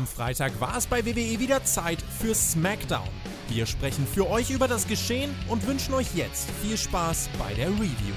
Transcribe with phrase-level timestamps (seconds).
[0.00, 3.06] Am Freitag war es bei WWE wieder Zeit für SmackDown.
[3.50, 7.68] Wir sprechen für euch über das Geschehen und wünschen euch jetzt viel Spaß bei der
[7.68, 8.14] Review.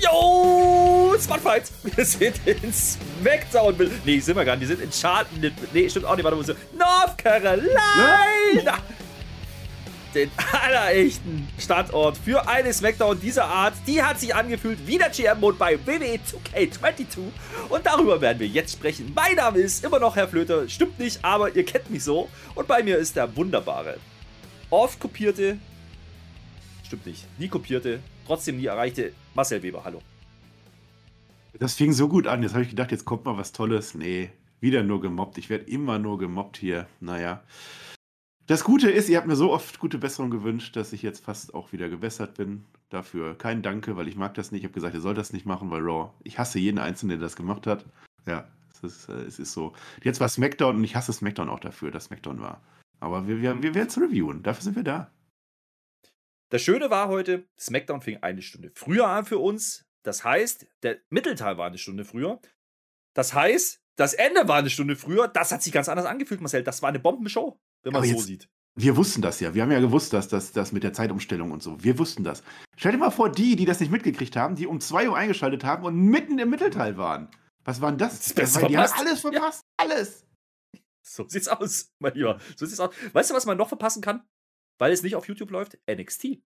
[0.00, 1.70] Yo, Spotfight!
[1.84, 3.76] Wir sind in Smackdown.
[4.04, 4.68] Nee, sind wir gar nicht.
[4.68, 5.52] Wir sind in Charlotte.
[5.72, 6.24] Nee, stimmt auch nicht.
[6.24, 6.84] Warte, wo sind wir?
[6.84, 8.78] North Carolina!
[10.16, 10.30] Den
[10.62, 13.74] allerechten Standort für eine Smackdown dieser Art.
[13.86, 16.18] Die hat sich angefühlt wie der GM-Mode bei WWE
[16.54, 17.18] 2K22.
[17.68, 19.12] Und darüber werden wir jetzt sprechen.
[19.14, 20.70] Mein Name ist immer noch Herr Flöter.
[20.70, 22.30] Stimmt nicht, aber ihr kennt mich so.
[22.54, 23.98] Und bei mir ist der wunderbare,
[24.70, 25.58] oft kopierte,
[26.82, 29.84] stimmt nicht, nie kopierte, trotzdem nie erreichte Marcel Weber.
[29.84, 30.00] Hallo.
[31.58, 32.42] Das fing so gut an.
[32.42, 33.94] Jetzt habe ich gedacht, jetzt kommt mal was Tolles.
[33.94, 34.30] Nee,
[34.60, 35.36] wieder nur gemobbt.
[35.36, 36.86] Ich werde immer nur gemobbt hier.
[37.00, 37.42] Naja.
[38.46, 41.52] Das Gute ist, ihr habt mir so oft gute Besserung gewünscht, dass ich jetzt fast
[41.52, 42.64] auch wieder gewässert bin.
[42.90, 44.60] Dafür kein Danke, weil ich mag das nicht.
[44.60, 46.12] Ich habe gesagt, ihr sollt das nicht machen, weil Raw.
[46.22, 47.84] Ich hasse jeden Einzelnen, der das gemacht hat.
[48.24, 49.74] Ja, es ist, äh, es ist so.
[50.04, 52.62] Jetzt war SmackDown und ich hasse SmackDown auch dafür, dass SmackDown war.
[53.00, 54.44] Aber wir, wir, wir werden es reviewen.
[54.44, 55.10] Dafür sind wir da.
[56.50, 59.84] Das Schöne war heute, SmackDown fing eine Stunde früher an für uns.
[60.04, 62.40] Das heißt, der Mittelteil war eine Stunde früher.
[63.12, 65.26] Das heißt, das Ende war eine Stunde früher.
[65.26, 66.62] Das hat sich ganz anders angefühlt, Marcel.
[66.62, 68.48] Das war eine Bombenshow, wenn man es so sieht.
[68.78, 69.54] Wir wussten das ja.
[69.54, 71.82] Wir haben ja gewusst, dass das, das mit der Zeitumstellung und so.
[71.82, 72.42] Wir wussten das.
[72.76, 75.64] Stell dir mal vor, die, die das nicht mitgekriegt haben, die um 2 Uhr eingeschaltet
[75.64, 77.30] haben und mitten im Mittelteil waren.
[77.64, 78.18] Was waren das?
[78.18, 79.62] Das Beste war, die haben alles verpasst.
[79.78, 80.26] Alles.
[81.02, 82.38] So sieht's aus, mein Lieber.
[82.56, 82.94] So sieht's aus.
[83.12, 84.26] Weißt du, was man noch verpassen kann?
[84.78, 85.78] Weil es nicht auf YouTube läuft?
[85.90, 86.42] NXT.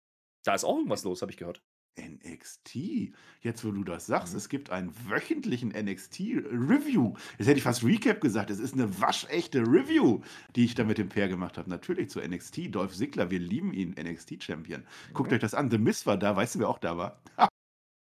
[0.45, 1.63] Da ist auch irgendwas los, habe ich gehört.
[1.99, 3.13] NXT.
[3.41, 4.39] Jetzt, wo du das sagst, Mhm.
[4.39, 7.15] es gibt einen wöchentlichen NXT-Review.
[7.39, 8.51] Jetzt hätte ich fast Recap gesagt.
[8.51, 10.21] Es ist eine waschechte Review,
[10.57, 11.71] die ich da mit dem Pair gemacht habe.
[11.71, 12.69] Natürlich zu NXT.
[12.75, 14.85] Dolph Ziggler, wir lieben ihn, NXT-Champion.
[15.13, 15.35] Guckt Mhm.
[15.37, 15.71] euch das an.
[15.71, 16.35] The Miz war da.
[16.37, 17.23] Weißt du, wer auch da war?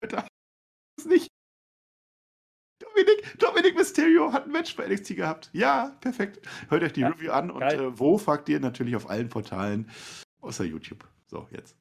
[0.02, 0.26] Das
[0.98, 1.28] ist nicht.
[2.80, 5.50] Dominik, Dominik Mysterio hat ein Match bei NXT gehabt.
[5.54, 6.48] Ja, perfekt.
[6.70, 9.90] Hört euch die Ja, Review an und äh, wo fragt ihr natürlich auf allen Portalen
[10.42, 11.08] außer YouTube.
[11.28, 11.76] So, jetzt.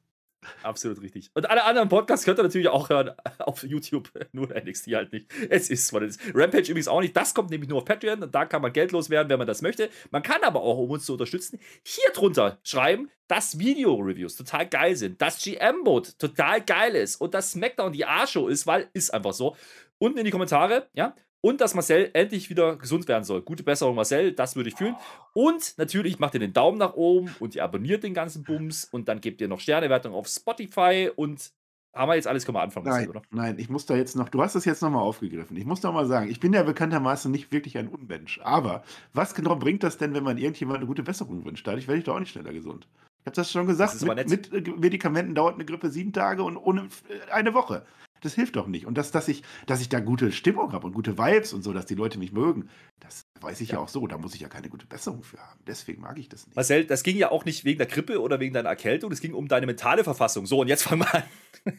[0.63, 1.29] Absolut richtig.
[1.33, 4.09] Und alle anderen Podcasts könnt ihr natürlich auch hören auf YouTube.
[4.31, 5.27] Nur NXT halt nicht.
[5.49, 6.35] Es ist, was es ist.
[6.35, 7.15] Rampage übrigens auch nicht.
[7.15, 8.23] Das kommt nämlich nur auf Patreon.
[8.23, 9.89] Und da kann man geldlos werden, wenn man das möchte.
[10.09, 14.95] Man kann aber auch, um uns zu unterstützen, hier drunter schreiben, dass Video-Reviews total geil
[14.95, 15.21] sind.
[15.21, 17.17] Dass GM-Mode total geil ist.
[17.17, 19.55] Und dass SmackDown die A-Show ist, weil ist einfach so.
[19.99, 21.15] Unten in die Kommentare, ja.
[21.41, 23.41] Und dass Marcel endlich wieder gesund werden soll.
[23.41, 24.95] Gute Besserung, Marcel, das würde ich fühlen.
[25.33, 29.07] Und natürlich macht ihr den Daumen nach oben und ihr abonniert den ganzen Bums und
[29.07, 31.51] dann gebt ihr noch Sternewertung auf Spotify und
[31.93, 33.21] haben wir jetzt alles, können wir anfangen, Marcel, Nein, oder?
[33.31, 35.57] nein, ich muss da jetzt noch, du hast es jetzt nochmal aufgegriffen.
[35.57, 38.39] Ich muss noch mal sagen, ich bin ja bekanntermaßen nicht wirklich ein Unmensch.
[38.43, 41.67] Aber was genau bringt das denn, wenn man irgendjemand eine gute Besserung wünscht?
[41.67, 42.87] Dadurch werde ich doch auch nicht schneller gesund.
[43.21, 46.43] Ich habe das schon gesagt, Das mit, mit äh, Medikamenten dauert eine Grippe sieben Tage
[46.43, 47.85] und ohne äh, eine Woche.
[48.21, 48.85] Das hilft doch nicht.
[48.85, 51.73] Und das, dass ich, dass ich da gute Stimmung habe und gute Vibes und so,
[51.73, 53.75] dass die Leute mich mögen, das weiß ich ja.
[53.75, 53.81] Ja.
[53.81, 54.05] auch so.
[54.07, 55.59] Da muss ich ja keine gute Besserung für haben.
[55.67, 56.55] Deswegen mag ich das nicht.
[56.55, 59.33] Marcel, das ging ja auch nicht wegen der Grippe oder wegen deiner Erkältung, es ging
[59.33, 60.45] um deine mentale Verfassung.
[60.45, 61.23] So, und jetzt fangen wir an.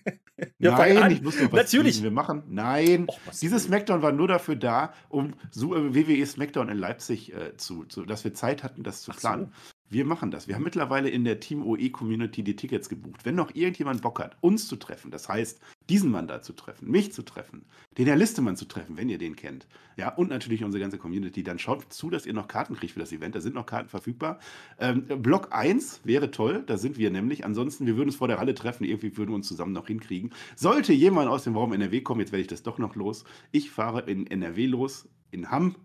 [0.60, 1.10] Fangen Nein, an.
[1.12, 2.03] ich muss noch was Natürlich.
[2.03, 2.42] Wir machen.
[2.48, 3.06] Nein.
[3.09, 3.19] Och.
[3.41, 7.84] Dieses Smackdown war nur dafür da, um so, äh, WWE Smackdown in Leipzig äh, zu,
[7.84, 9.53] zu, dass wir Zeit hatten, das zu Ach planen.
[9.92, 10.48] Wir machen das.
[10.48, 13.26] Wir haben mittlerweile in der Team OE Community die Tickets gebucht.
[13.26, 15.60] Wenn noch irgendjemand Bock hat, uns zu treffen, das heißt,
[15.91, 17.66] diesen Mann da zu treffen, mich zu treffen,
[17.98, 19.66] den Herr Listemann zu treffen, wenn ihr den kennt,
[19.98, 23.00] ja, und natürlich unsere ganze Community, dann schaut zu, dass ihr noch Karten kriegt für
[23.00, 23.34] das Event.
[23.34, 24.38] Da sind noch Karten verfügbar.
[24.78, 27.44] Ähm, Block 1 wäre toll, da sind wir nämlich.
[27.44, 30.32] Ansonsten, wir würden uns vor der Halle treffen, irgendwie würden wir uns zusammen noch hinkriegen.
[30.56, 33.24] Sollte jemand aus dem Raum NRW kommen, jetzt werde ich das doch noch los.
[33.50, 35.76] Ich fahre in NRW los, in Hamm,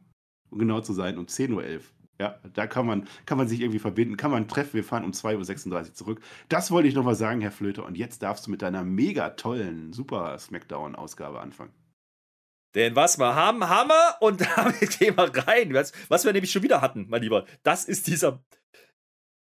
[0.49, 1.81] um genau zu sein, um 10.11 Uhr.
[2.19, 4.73] Ja, da kann man, kann man sich irgendwie verbinden, kann man treffen.
[4.73, 6.21] Wir fahren um 2.36 Uhr zurück.
[6.49, 7.85] Das wollte ich noch mal sagen, Herr Flöter.
[7.85, 11.73] Und jetzt darfst du mit deiner mega tollen, super Smackdown-Ausgabe anfangen.
[12.73, 15.73] Denn was wir haben, wir und damit gehen wir rein.
[15.73, 18.43] Was, was wir nämlich schon wieder hatten, mein Lieber, das ist dieser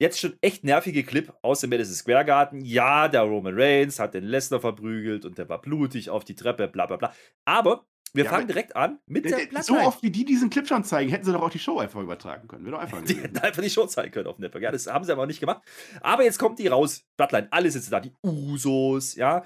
[0.01, 2.65] jetzt schon echt nervige Clip aus dem Madison Square Garden.
[2.65, 6.69] Ja, der Roman Reigns hat den Lesnar verprügelt und der war blutig auf die Treppe,
[6.69, 7.13] bla bla bla.
[7.45, 9.87] Aber wir Ja, fangen direkt an mit der So Bloodline.
[9.87, 12.49] oft wie die diesen Clip schon zeigen, hätten sie doch auch die Show einfach übertragen
[12.49, 12.65] können.
[12.65, 14.63] Wäre doch einfach Die hätten einfach die Show zeigen können auf Network.
[14.63, 15.63] Ja, das haben sie aber nicht gemacht.
[16.01, 17.05] Aber jetzt kommt die raus.
[17.17, 18.01] Bloodline, alle sitzen da.
[18.01, 19.45] Die Usos, ja.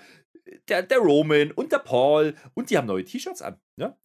[0.68, 2.34] Der, der Roman und der Paul.
[2.54, 3.60] Und die haben neue T-Shirts an.
[3.76, 3.96] Ja?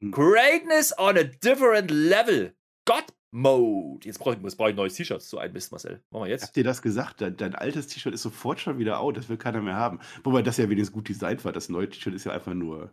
[0.00, 0.10] Hm.
[0.12, 2.54] Greatness on a different level.
[2.84, 3.04] God
[3.34, 4.06] Mode.
[4.06, 6.02] Jetzt brauche ich, jetzt brauch ich neues T-Shirts zu einem Mist, Marcel.
[6.10, 6.42] Machen wir jetzt.
[6.44, 7.20] Habt ihr das gesagt?
[7.22, 9.16] Dein, dein altes T-Shirt ist sofort schon wieder out.
[9.16, 10.00] Das will keiner mehr haben.
[10.22, 11.52] Wobei das ja wenigstens gut designt war.
[11.52, 12.90] Das neue T-Shirt ist ja einfach nur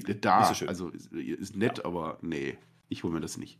[0.00, 0.40] da.
[0.40, 0.68] Nicht so schön.
[0.68, 2.58] Also ist, ist nett, aber nee,
[2.88, 3.58] ich hole mir das nicht.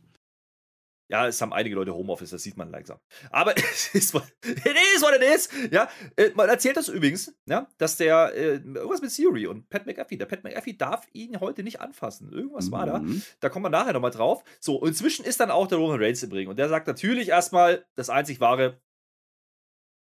[1.09, 2.97] Ja, es haben einige Leute Homeoffice, das sieht man langsam.
[3.29, 4.23] Aber es ist, it
[4.95, 5.49] is what it is.
[5.71, 9.85] Ja, äh, man erzählt das übrigens, ja, dass der äh, irgendwas mit Theory und Pat
[9.85, 12.31] McAfee, der Pat McAfee darf ihn heute nicht anfassen.
[12.31, 12.99] Irgendwas war da.
[12.99, 13.21] Mhm.
[13.41, 14.43] Da kommen wir nachher nochmal drauf.
[14.59, 16.47] So, und inzwischen ist dann auch der Roman Reigns im Ring.
[16.47, 18.81] Und der sagt natürlich erstmal das einzig wahre: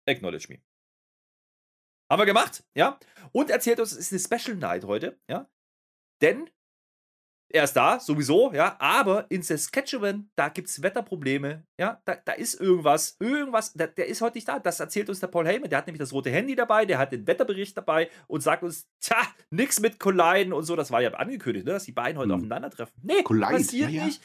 [0.06, 0.60] Acknowledge me.
[2.10, 3.00] Haben wir gemacht, ja?
[3.32, 5.48] Und erzählt uns, es ist eine Special Night heute, ja?
[6.20, 6.50] Denn
[7.54, 12.32] er ist da, sowieso, ja, aber in Saskatchewan, da gibt es Wetterprobleme, ja, da, da
[12.32, 14.58] ist irgendwas, irgendwas, der, der ist heute nicht da.
[14.58, 17.12] Das erzählt uns der Paul Heyman, der hat nämlich das rote Handy dabei, der hat
[17.12, 19.18] den Wetterbericht dabei und sagt uns, tja,
[19.50, 22.40] nix mit Colliden und so, das war ja angekündigt, ne, dass die beiden heute Hm.
[22.40, 22.94] aufeinandertreffen.
[23.02, 24.04] Nee, Collide, passiert ja.
[24.04, 24.20] nicht.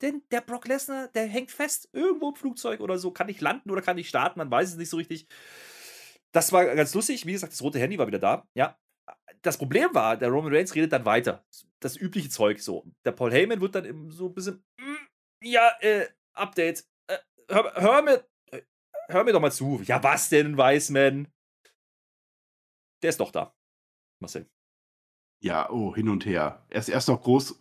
[0.00, 3.70] Denn der Brock Lesnar, der hängt fest irgendwo im Flugzeug oder so, kann nicht landen
[3.70, 5.26] oder kann nicht starten, man weiß es nicht so richtig.
[6.32, 7.26] Das war ganz lustig.
[7.26, 8.46] Wie gesagt, das rote Handy war wieder da.
[8.54, 8.78] Ja.
[9.42, 11.44] Das Problem war, der Roman Reigns redet dann weiter.
[11.80, 12.84] Das übliche Zeug so.
[13.04, 14.96] Der Paul Heyman wird dann eben so ein bisschen, "Mm,
[15.44, 16.84] ja, äh, Update.
[17.08, 17.18] Äh,
[17.48, 18.62] hör, hör mir, äh,
[19.08, 19.80] hör mir doch mal zu.
[19.84, 21.28] Ja, was denn, Weißman?
[23.02, 23.54] Der ist doch da.
[24.20, 24.48] Marcel.
[25.40, 26.66] Ja, oh, hin und her.
[26.68, 27.60] Er ist erst noch groß,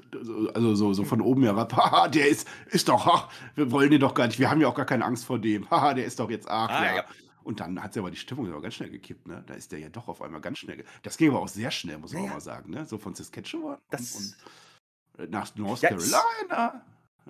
[0.56, 1.74] also so, so von oben herab.
[1.78, 4.40] Haha, der ist, ist doch, ach, wir wollen den doch gar nicht.
[4.40, 5.70] Wir haben ja auch gar keine Angst vor dem.
[5.70, 6.96] Haha, der ist doch jetzt, ach Ah, ja.
[6.98, 7.06] ja.
[7.48, 9.42] Und dann hat sie aber die Stimmung aber ganz schnell gekippt, ne?
[9.48, 10.84] Da ist der ja doch auf einmal ganz schnell.
[11.02, 12.86] Das ging aber auch sehr schnell, muss man Ja, auch mal sagen, ne?
[12.86, 16.22] So von Saskatchewan Das- und, und nach North Ja, Carolina.
[16.50, 16.84] Ja.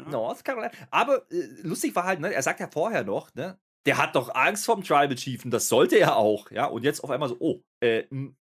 [0.10, 0.72] North Carolina.
[0.90, 4.34] Aber äh, lustig war halt, ne, er sagt ja vorher noch, ne, der hat doch
[4.34, 6.66] Angst vom Tribal Chief und das sollte er auch, ja.
[6.66, 8.00] Und jetzt auf einmal so, oh, äh,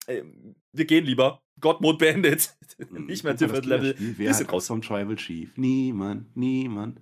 [0.07, 0.25] äh,
[0.73, 1.41] wir gehen lieber.
[1.61, 2.57] God Mode beendet.
[2.79, 3.05] Mhm.
[3.07, 3.95] Nicht mehr Different Level.
[3.99, 4.69] Wer sind hat raus.
[4.71, 5.57] Angst vom Tribal Chief?
[5.57, 7.01] Niemand, niemand.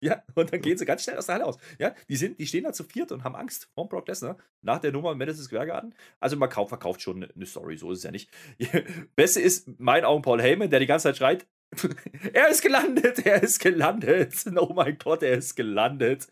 [0.00, 1.56] Ja, und dann gehen sie ganz schnell aus der Halle aus.
[1.78, 4.78] Ja, die, sind, die stehen da zu viert und haben Angst vor Brock Lesnar nach
[4.78, 5.94] der Nummer im Madison Square Garden.
[6.20, 8.30] Also man kauft, verkauft schon eine- Story, so ist es ja nicht.
[9.16, 11.46] Beste ist, in meinen Augen, Paul Heyman, der die ganze Zeit schreit,
[12.32, 14.34] er ist gelandet, er ist gelandet.
[14.56, 16.28] Oh mein Gott, er ist gelandet.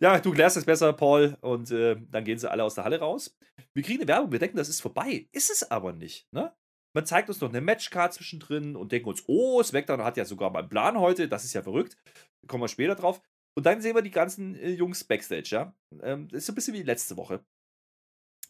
[0.00, 1.36] Ja, du klärst es besser, Paul.
[1.40, 3.36] Und äh, dann gehen sie alle aus der Halle raus.
[3.74, 5.28] Wir kriegen eine Werbung, wir denken, das ist vorbei.
[5.32, 6.52] Ist es aber nicht, ne?
[6.92, 10.50] Man zeigt uns noch eine Matchcard zwischendrin und denken uns, oh, SmackDown hat ja sogar
[10.50, 11.96] mal einen Plan heute, das ist ja verrückt.
[12.46, 13.20] Kommen wir später drauf.
[13.56, 15.74] Und dann sehen wir die ganzen äh, Jungs Backstage, ja.
[16.02, 17.44] Ähm, das ist so ein bisschen wie letzte Woche.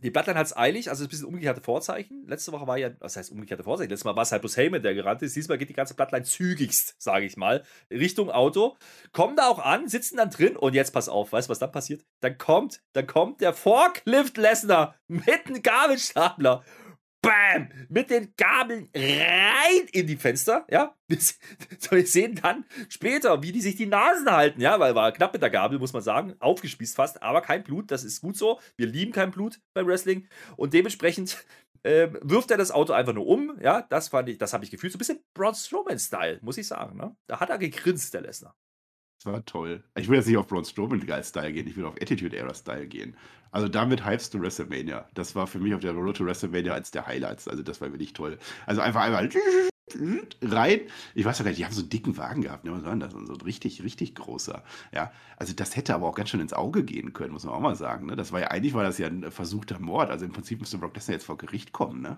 [0.03, 2.27] Die Bloodline hat es eilig, also ein bisschen umgekehrte Vorzeichen.
[2.27, 3.91] Letzte Woche war ja, was heißt umgekehrte Vorzeichen?
[3.91, 5.37] Letztes Mal war es halt bloß Heyman, der gerannt ist.
[5.37, 8.77] Diesmal geht die ganze Bloodline zügigst, sage ich mal, Richtung Auto.
[9.13, 11.73] Kommen da auch an, sitzen dann drin und jetzt pass auf, weißt du, was dann
[11.73, 12.07] passiert?
[12.21, 16.65] Dann kommt, dann kommt der Forklift Lesnar mit einem Gabelstapler.
[17.23, 17.69] Bam!
[17.89, 20.95] Mit den Gabeln rein in die Fenster, ja.
[21.79, 25.33] So, wir sehen dann später, wie die sich die Nasen halten, ja, weil war knapp
[25.33, 28.61] mit der Gabel, muss man sagen, aufgespießt fast, aber kein Blut, das ist gut so.
[28.77, 31.45] Wir lieben kein Blut beim Wrestling und dementsprechend
[31.85, 34.71] ähm, wirft er das Auto einfach nur um, ja, das fand ich, das habe ich
[34.71, 37.17] gefühlt, so ein bisschen Braun Strowman-Style, muss ich sagen, ne?
[37.27, 38.55] Da hat er gegrinst, der Lesnar.
[39.23, 39.85] Das war toll.
[39.97, 43.15] Ich will jetzt nicht auf Braun Strowman-Style gehen, ich will auf Attitude-Era-Style gehen.
[43.51, 45.07] Also damit hypest du WrestleMania.
[45.13, 47.47] Das war für mich auf der Road to WrestleMania eins der Highlights.
[47.47, 48.39] Also das war wirklich toll.
[48.65, 49.29] Also einfach einmal
[50.41, 50.81] rein.
[51.15, 52.65] Ich weiß ja gar nicht, die haben so einen dicken Wagen gehabt.
[52.65, 52.73] Ne?
[52.73, 53.13] Was war das?
[53.13, 54.63] So ein richtig, richtig großer.
[54.95, 57.61] Ja, also das hätte aber auch ganz schön ins Auge gehen können, muss man auch
[57.61, 58.07] mal sagen.
[58.07, 58.17] Ne?
[58.17, 60.11] Das war ja, eigentlich war das ja ein versuchter Mord.
[60.11, 62.17] Also im Prinzip müsste Brock Lesnar jetzt vor Gericht kommen, ne?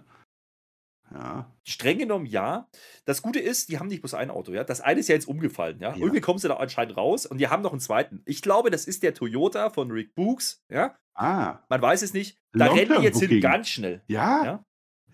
[1.12, 1.52] Ja.
[1.64, 2.68] Streng genommen ja.
[3.04, 4.64] Das Gute ist, die haben nicht bloß ein Auto, ja.
[4.64, 5.90] Das eine ist ja jetzt umgefallen, ja.
[5.90, 5.96] Ja.
[5.96, 8.22] Irgendwie kommen sie da anscheinend raus und die haben noch einen zweiten.
[8.24, 10.96] Ich glaube, das ist der Toyota von Rick Books, ja.
[11.14, 12.38] Ah, Man weiß es nicht.
[12.54, 13.42] Da rennen die jetzt hin Booking.
[13.42, 14.02] ganz schnell.
[14.08, 14.44] ja.
[14.44, 14.64] Ja.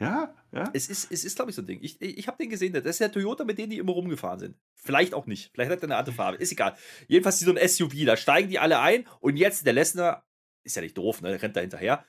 [0.00, 0.70] Ja, ja.
[0.74, 1.80] Es ist, es ist glaube ich, so ein Ding.
[1.82, 2.72] Ich, ich habe den gesehen.
[2.72, 4.56] Das ist der Toyota, mit dem die immer rumgefahren sind.
[4.76, 5.50] Vielleicht auch nicht.
[5.52, 6.36] Vielleicht hat er eine andere Farbe.
[6.36, 6.76] Ist egal.
[7.08, 8.04] Jedenfalls so ein SUV.
[8.06, 10.24] Da steigen die alle ein und jetzt der Lesnar,
[10.62, 11.30] ist ja nicht doof, ne?
[11.30, 12.04] Der rennt da hinterher,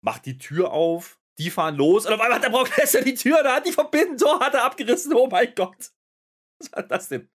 [0.00, 1.20] macht die Tür auf.
[1.38, 3.72] Die fahren los und auf einmal hat der Brock Lesnar die Tür, da hat die
[3.72, 5.14] Verbindung, hat er abgerissen.
[5.14, 5.92] Oh mein Gott.
[6.58, 7.30] Was war das denn?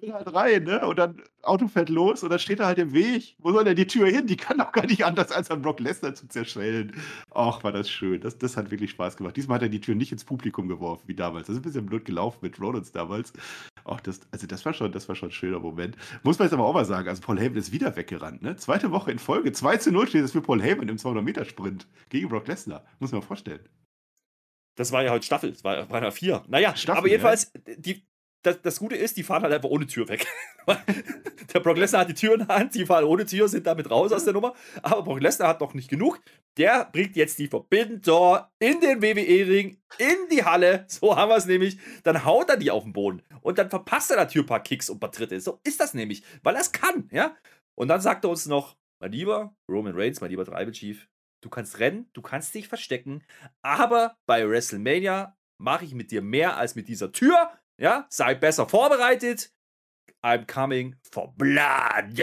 [0.00, 0.86] Will halt rein, ne?
[0.86, 3.36] Und dann Auto fährt los und dann steht er halt im Weg.
[3.38, 4.26] Wo soll denn die Tür hin?
[4.26, 6.92] Die kann doch gar nicht anders, als an Brock Lesnar zu zerschellen.
[7.32, 8.20] Ach, war das schön.
[8.20, 9.36] Das, das hat wirklich Spaß gemacht.
[9.36, 11.46] Diesmal hat er die Tür nicht ins Publikum geworfen, wie damals.
[11.46, 13.32] Das ist ein bisschen blöd gelaufen mit Rollins damals.
[13.84, 15.96] Ach, das, also das war schon, das war schon ein schöner Moment.
[16.22, 18.56] Muss man jetzt aber auch mal sagen, also Paul Heyman ist wieder weggerannt, ne?
[18.56, 19.52] Zweite Woche in Folge.
[19.52, 22.84] 2 zu 0 steht es für Paul Heyman im 200-Meter-Sprint gegen Brock Lesnar.
[22.98, 23.60] Muss man mal vorstellen.
[24.76, 26.44] Das war ja heute Staffel, das war einer 4.
[26.48, 28.04] Naja, Staffel, aber jedenfalls, die,
[28.44, 30.26] das, das Gute ist, die fahren halt einfach ohne Tür weg.
[31.54, 33.90] der Brock Lesnar hat die Tür in der Hand, die fahren ohne Tür, sind damit
[33.90, 34.54] raus aus der Nummer.
[34.82, 36.20] Aber Brock Lesnar hat noch nicht genug.
[36.56, 40.84] Der bringt jetzt die Forbidden Door in den WWE-Ring, in die Halle.
[40.88, 41.78] So haben wir es nämlich.
[42.02, 43.22] Dann haut er die auf den Boden.
[43.40, 45.40] Und dann verpasst er natürlich ein paar Kicks und ein paar Tritte.
[45.40, 47.34] So ist das nämlich, weil er es kann, ja.
[47.76, 51.08] Und dann sagt er uns noch, mein lieber Roman Reigns, mein lieber Tribal Chief,
[51.42, 53.24] du kannst rennen, du kannst dich verstecken,
[53.62, 57.50] aber bei WrestleMania mache ich mit dir mehr als mit dieser Tür.
[57.76, 59.52] Ja, seid besser vorbereitet.
[60.22, 62.16] I'm coming for blood.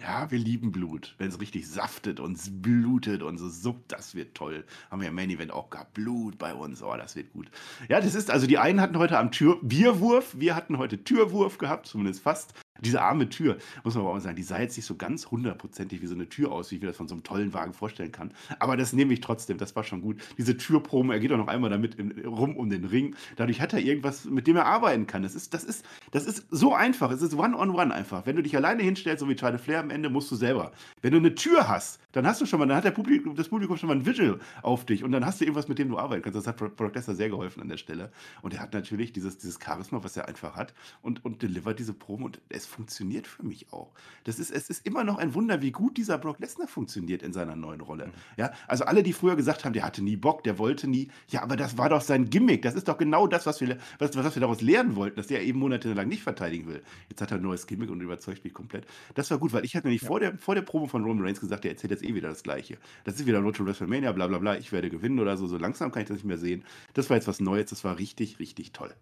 [0.00, 1.14] Ja, wir lieben Blut.
[1.18, 4.64] Wenn es richtig saftet und blutet und so suppt, das wird toll.
[4.90, 5.94] Haben wir im Main Event auch gehabt.
[5.94, 6.82] Blut bei uns.
[6.82, 7.50] Oh, das wird gut.
[7.88, 11.58] Ja, das ist, also die einen hatten heute am Tür Bierwurf, wir hatten heute Türwurf
[11.58, 12.54] gehabt, zumindest fast.
[12.80, 16.02] Diese arme Tür, muss man aber auch sagen, die sah jetzt nicht so ganz hundertprozentig
[16.02, 18.12] wie so eine Tür aus, wie ich mir das von so einem tollen Wagen vorstellen
[18.12, 18.32] kann.
[18.58, 20.20] Aber das nehme ich trotzdem, das war schon gut.
[20.36, 23.14] Diese Türpromo, er geht auch noch einmal damit in, rum um den Ring.
[23.36, 25.22] Dadurch hat er irgendwas, mit dem er arbeiten kann.
[25.22, 27.10] Das ist, das ist, das ist so einfach.
[27.10, 28.26] Es ist One-on-One -on -one einfach.
[28.26, 30.72] Wenn du dich alleine hinstellst, so wie Charlie Flair am Ende, musst du selber.
[31.02, 33.76] Wenn du eine Tür hast, dann hast du schon mal, dann hat Publikum, das Publikum
[33.76, 36.22] schon mal ein Visual auf dich und dann hast du irgendwas, mit dem du arbeiten
[36.22, 36.36] kannst.
[36.36, 38.10] Das hat Brock Lesnar sehr geholfen an der Stelle.
[38.42, 41.92] Und er hat natürlich dieses, dieses Charisma, was er einfach hat und, und delivert diese
[41.92, 43.92] Promo und es funktioniert für mich auch.
[44.24, 47.32] Das ist, es ist immer noch ein Wunder, wie gut dieser Brock Lesnar funktioniert in
[47.32, 48.06] seiner neuen Rolle.
[48.06, 48.12] Mhm.
[48.36, 51.42] Ja, also alle, die früher gesagt haben, der hatte nie Bock, der wollte nie, ja,
[51.42, 52.62] aber das war doch sein Gimmick.
[52.62, 55.42] Das ist doch genau das, was wir, was, was wir daraus lernen wollten, dass der
[55.42, 56.82] eben monatelang nicht verteidigen will.
[57.08, 58.86] Jetzt hat er ein neues Gimmick und überzeugt mich komplett.
[59.14, 61.40] Das war gut, weil ich hatte nämlich vor, der, vor der Promo von Roman Reigns
[61.40, 62.78] gesagt, der erzählt jetzt eh wieder das Gleiche.
[63.04, 65.46] Das ist wieder Road to WrestleMania, bla bla bla, ich werde gewinnen oder so.
[65.46, 66.64] So langsam kann ich das nicht mehr sehen.
[66.94, 68.94] Das war jetzt was Neues, das war richtig, richtig toll.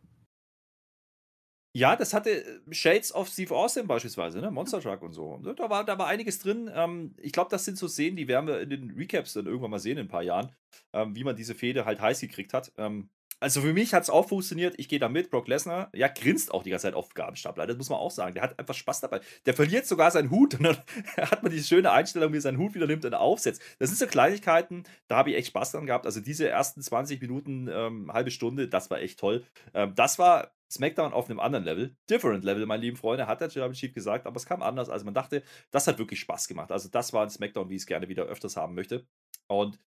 [1.76, 4.50] Ja, das hatte äh, Shades of Steve Austin beispielsweise, ne?
[4.50, 5.38] Monster Truck und so.
[5.54, 6.70] Da war, da war einiges drin.
[6.74, 9.72] Ähm, ich glaube, das sind so Szenen, die werden wir in den Recaps dann irgendwann
[9.72, 10.52] mal sehen in ein paar Jahren,
[10.94, 12.72] ähm, wie man diese Fehde halt heiß gekriegt hat.
[12.78, 14.74] Ähm, also für mich hat es auch funktioniert.
[14.78, 15.30] Ich gehe da mit.
[15.30, 17.66] Brock Lesnar, ja, grinst auch die ganze Zeit auf Gabelstapler.
[17.66, 18.32] Das muss man auch sagen.
[18.32, 19.20] Der hat einfach Spaß dabei.
[19.44, 20.78] Der verliert sogar seinen Hut und dann
[21.18, 23.60] hat man diese schöne Einstellung, wie er seinen Hut wieder nimmt und aufsetzt.
[23.78, 26.06] Das sind so Kleinigkeiten, da habe ich echt Spaß dran gehabt.
[26.06, 29.44] Also diese ersten 20 Minuten, ähm, halbe Stunde, das war echt toll.
[29.74, 31.96] Ähm, das war SmackDown auf einem anderen Level.
[32.10, 35.04] Different Level, meine lieben Freunde, hat der German Chief gesagt, aber es kam anders, als
[35.04, 35.42] man dachte.
[35.70, 36.72] Das hat wirklich Spaß gemacht.
[36.72, 39.06] Also das war ein SmackDown, wie ich es gerne wieder öfters haben möchte.
[39.48, 39.78] Und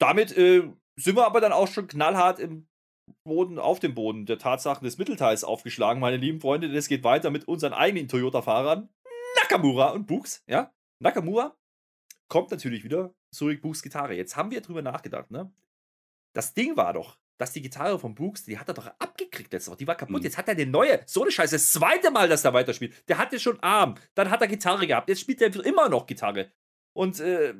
[0.00, 2.68] damit äh, sind wir aber dann auch schon knallhart im
[3.24, 6.68] Boden, auf dem Boden der Tatsachen des Mittelteils aufgeschlagen, meine lieben Freunde.
[6.68, 8.88] Denn es geht weiter mit unseren eigenen Toyota-Fahrern,
[9.36, 10.72] Nakamura und Books, ja.
[11.00, 11.56] Nakamura
[12.28, 14.14] kommt natürlich wieder zurück, Books Gitarre.
[14.14, 15.52] Jetzt haben wir drüber nachgedacht, ne?
[16.34, 19.70] Das Ding war doch, dass die Gitarre von Brooks, die hat er doch abgekriegt letzte
[19.70, 19.78] Woche.
[19.78, 20.18] Die war kaputt.
[20.18, 20.22] Mhm.
[20.24, 21.00] Jetzt hat er eine neue.
[21.06, 21.54] So eine Scheiße.
[21.56, 22.94] Das zweite Mal, dass er weiterspielt.
[23.08, 23.94] Der hatte schon Arm.
[24.14, 25.08] Dann hat er Gitarre gehabt.
[25.08, 26.50] Jetzt spielt er immer noch Gitarre.
[26.92, 27.54] Und äh,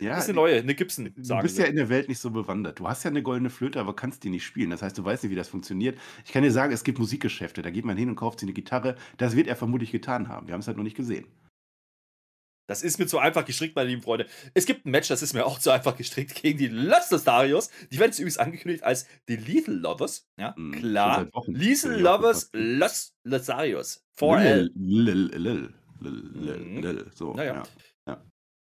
[0.00, 1.62] Ja, ist eine neue, eine Gibson, Du sagen bist sie.
[1.62, 2.78] ja in der Welt nicht so bewandert.
[2.78, 4.70] Du hast ja eine goldene Flöte, aber kannst die nicht spielen.
[4.70, 5.98] Das heißt, du weißt nicht, wie das funktioniert.
[6.24, 7.60] Ich kann dir sagen, es gibt Musikgeschäfte.
[7.62, 8.94] Da geht man hin und kauft sich eine Gitarre.
[9.16, 10.46] Das wird er vermutlich getan haben.
[10.46, 11.26] Wir haben es halt noch nicht gesehen.
[12.66, 14.26] Das ist mir zu einfach gestrickt, meine lieben Freunde.
[14.54, 17.70] Es gibt ein Match, das ist mir auch zu einfach gestrickt gegen die Los Lostarios.
[17.90, 20.26] Die werden jetzt übrigens angekündigt als die Lethal Lovers.
[20.38, 21.28] Ja, Mhm, klar.
[21.46, 22.50] Lethal ich Lovers
[23.24, 24.02] Lostarios.
[24.18, 24.70] 4L.
[24.74, 27.10] Lil, lil, lil, lil, lil, Mhm.
[27.14, 27.62] So, Naja.
[28.06, 28.24] ja.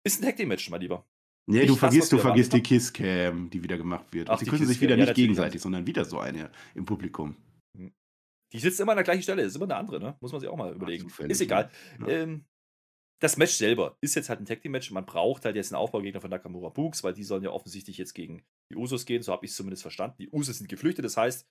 [0.03, 1.05] Ist ein Tag Team Match, mein Lieber.
[1.49, 4.27] Nee, Nicht du vergisst, du vergisst die erwarten Kisscam, die wieder gemacht wird.
[4.29, 6.85] Ach, Und sie die küssen sich wieder ja, nicht gegenseitig, sondern wieder so eine im
[6.85, 7.37] Publikum.
[8.53, 10.17] Die sitzt immer an der gleichen Stelle, ist immer eine andere, ne?
[10.21, 11.03] Muss man sich auch mal überlegen.
[11.03, 11.69] zufällig, ist egal.
[12.01, 12.07] Ja.
[12.07, 12.45] Ähm,
[13.19, 14.91] das Match selber ist jetzt halt ein Tag Team Match.
[14.91, 18.13] Man braucht halt jetzt einen Aufbaugegner von Nakamura Books, weil die sollen ja offensichtlich jetzt
[18.13, 19.23] gegen die Usos gehen.
[19.23, 20.17] So habe ich es zumindest verstanden.
[20.19, 21.47] Die Usos sind geflüchtet, das heißt,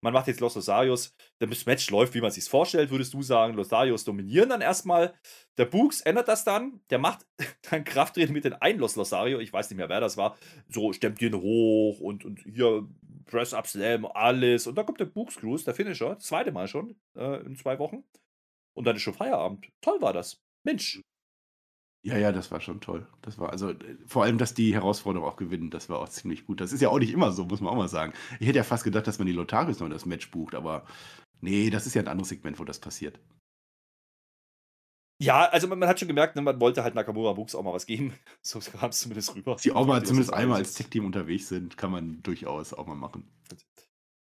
[0.00, 1.14] man macht jetzt Los Losarios.
[1.38, 3.54] Das Match läuft, wie man sich vorstellt, würdest du sagen.
[3.54, 5.14] Losarios dominieren dann erstmal.
[5.56, 6.80] Der Books ändert das dann.
[6.90, 7.26] Der macht
[7.70, 9.40] dann Krafttraining mit den einen Los Losario.
[9.40, 10.36] Ich weiß nicht mehr, wer das war.
[10.68, 12.88] So stemmt ihn hoch und, und hier
[13.26, 14.66] Press-Up Slam, alles.
[14.66, 16.18] Und dann kommt der Books Cruise, der Finisher.
[16.18, 18.04] Zweite Mal schon äh, in zwei Wochen.
[18.74, 19.66] Und dann ist schon Feierabend.
[19.80, 20.40] Toll war das.
[20.68, 21.00] Mensch.
[22.04, 23.08] Ja, ja, das war schon toll.
[23.22, 23.74] Das war also
[24.06, 26.60] vor allem, dass die Herausforderung auch gewinnen, das war auch ziemlich gut.
[26.60, 28.12] Das ist ja auch nicht immer so, muss man auch mal sagen.
[28.38, 30.86] Ich hätte ja fast gedacht, dass man die Lotarius noch in das Match bucht, aber
[31.40, 33.18] nee, das ist ja ein anderes Segment, wo das passiert.
[35.20, 37.72] Ja, also man, man hat schon gemerkt, ne, man wollte halt Nakamura Books auch mal
[37.72, 38.14] was geben.
[38.42, 39.58] So kam es zumindest rüber.
[39.58, 40.74] Sie auch mal zumindest einmal als.
[40.74, 43.28] Tech-Team unterwegs sind, kann man durchaus auch mal machen.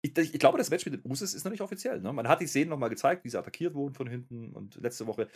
[0.02, 2.00] Ich, ich glaube, das Match mit den Usos ist noch nicht offiziell.
[2.00, 2.14] Ne?
[2.14, 5.28] Man hat die Szenen nochmal gezeigt, wie sie attackiert wurden von hinten und letzte Woche.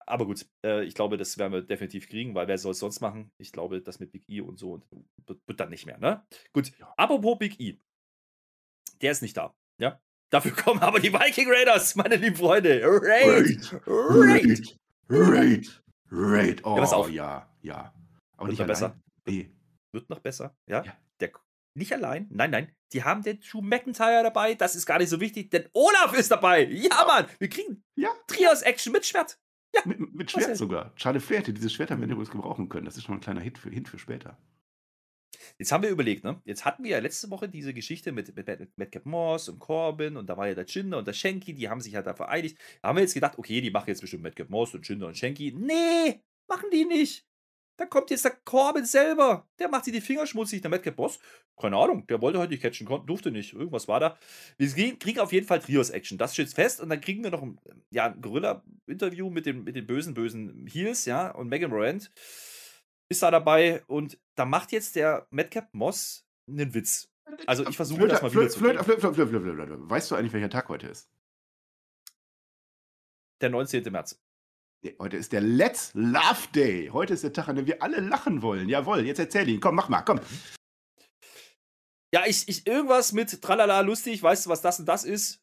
[0.00, 3.00] Aber gut, äh, ich glaube, das werden wir definitiv kriegen, weil wer soll es sonst
[3.00, 3.30] machen?
[3.38, 4.84] Ich glaube, das mit Big E und so und
[5.46, 5.98] wird, dann nicht mehr.
[5.98, 6.26] Ne?
[6.52, 6.92] Gut, Ja.
[6.96, 7.78] apropos Big E.
[9.00, 9.54] Der ist nicht da.
[9.78, 10.00] Ja?
[10.30, 12.80] Dafür kommen aber die Viking Raiders, meine lieben Freunde.
[12.84, 13.80] Raid!
[13.86, 14.78] Raid!
[15.08, 15.82] Raid!
[16.10, 16.60] Raid!
[16.64, 17.10] Oh, auf.
[17.10, 17.94] ja, ja.
[18.36, 19.00] Aber Wird nicht besser.
[19.26, 19.50] Nee.
[19.92, 20.56] Wird noch besser.
[20.66, 20.82] Ja?
[20.82, 20.96] Ja.
[21.74, 22.26] Nicht allein.
[22.30, 22.72] Nein, nein.
[22.92, 24.54] Die haben den Drew McIntyre dabei.
[24.54, 26.64] Das ist gar nicht so wichtig, denn Olaf ist dabei.
[26.66, 27.26] Ja, Mann.
[27.38, 28.10] Wir kriegen Ja.
[28.26, 29.38] Trios-Action mit Schwert.
[29.86, 30.56] Mit, mit Was Schwert denn?
[30.56, 30.92] sogar.
[30.96, 32.84] Schade Flair hätte dieses Schwert am Ende übrigens gebrauchen können.
[32.84, 34.38] Das ist schon ein kleiner Hit für, Hint für später.
[35.58, 36.40] Jetzt haben wir überlegt, ne?
[36.44, 40.16] Jetzt hatten wir ja letzte Woche diese Geschichte mit, mit, mit Madcap Moss und Corbin
[40.18, 42.58] und da war ja der Jinder und der Shanky, die haben sich halt da vereinigt.
[42.82, 45.16] Da haben wir jetzt gedacht, okay, die machen jetzt bestimmt Madcap Moss und Jinder und
[45.16, 45.52] Shanky.
[45.56, 47.26] Nee, machen die nicht.
[47.82, 49.44] Dann kommt jetzt der Corbin selber.
[49.58, 50.60] Der macht sich die Finger schmutzig.
[50.60, 51.18] Der Madcap Boss,
[51.60, 53.54] keine Ahnung, der wollte heute nicht catchen, konnte, durfte nicht.
[53.54, 54.16] Irgendwas war da.
[54.56, 56.16] Wir kriegen auf jeden Fall Trios-Action.
[56.16, 56.80] Das steht fest.
[56.80, 57.58] Und dann kriegen wir noch ein,
[57.90, 61.32] ja, ein Gorilla-Interview mit den, mit den bösen, bösen Heels, ja.
[61.32, 62.12] Und Megan Morant
[63.08, 63.82] ist da dabei.
[63.88, 67.08] Und da macht jetzt der Madcap Moss einen Witz.
[67.48, 70.50] Also ich versuche das mal wieder zu Flöte, Flöte, Flöte, Flöte, Weißt du eigentlich, welcher
[70.50, 71.10] Tag heute ist?
[73.40, 73.82] Der 19.
[73.90, 74.22] März.
[74.84, 76.88] Nee, heute ist der Let's Love Day.
[76.92, 78.68] Heute ist der Tag, an dem wir alle lachen wollen.
[78.68, 79.60] Jawohl, jetzt erzähl ihn.
[79.60, 80.18] Komm, mach mal, komm.
[82.12, 84.22] Ja, ich, ich irgendwas mit tralala lustig.
[84.22, 85.40] Weißt du, was das und das ist?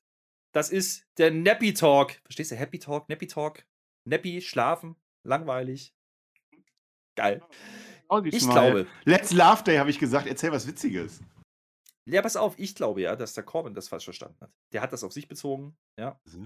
[0.54, 2.20] Das ist der Nappy Talk.
[2.24, 2.56] Verstehst du?
[2.56, 3.66] Happy Talk, Nappy Talk.
[4.06, 5.94] Nappy, schlafen, langweilig.
[7.16, 7.42] Geil.
[8.26, 8.88] Ich glaube.
[9.06, 10.28] Let's Love Day, habe ich gesagt.
[10.28, 11.22] Erzähl was Witziges.
[12.06, 14.52] Ja, pass auf, ich glaube ja, dass der Corbin das falsch verstanden hat.
[14.74, 16.20] Der hat das auf sich bezogen, ja.
[16.26, 16.40] So.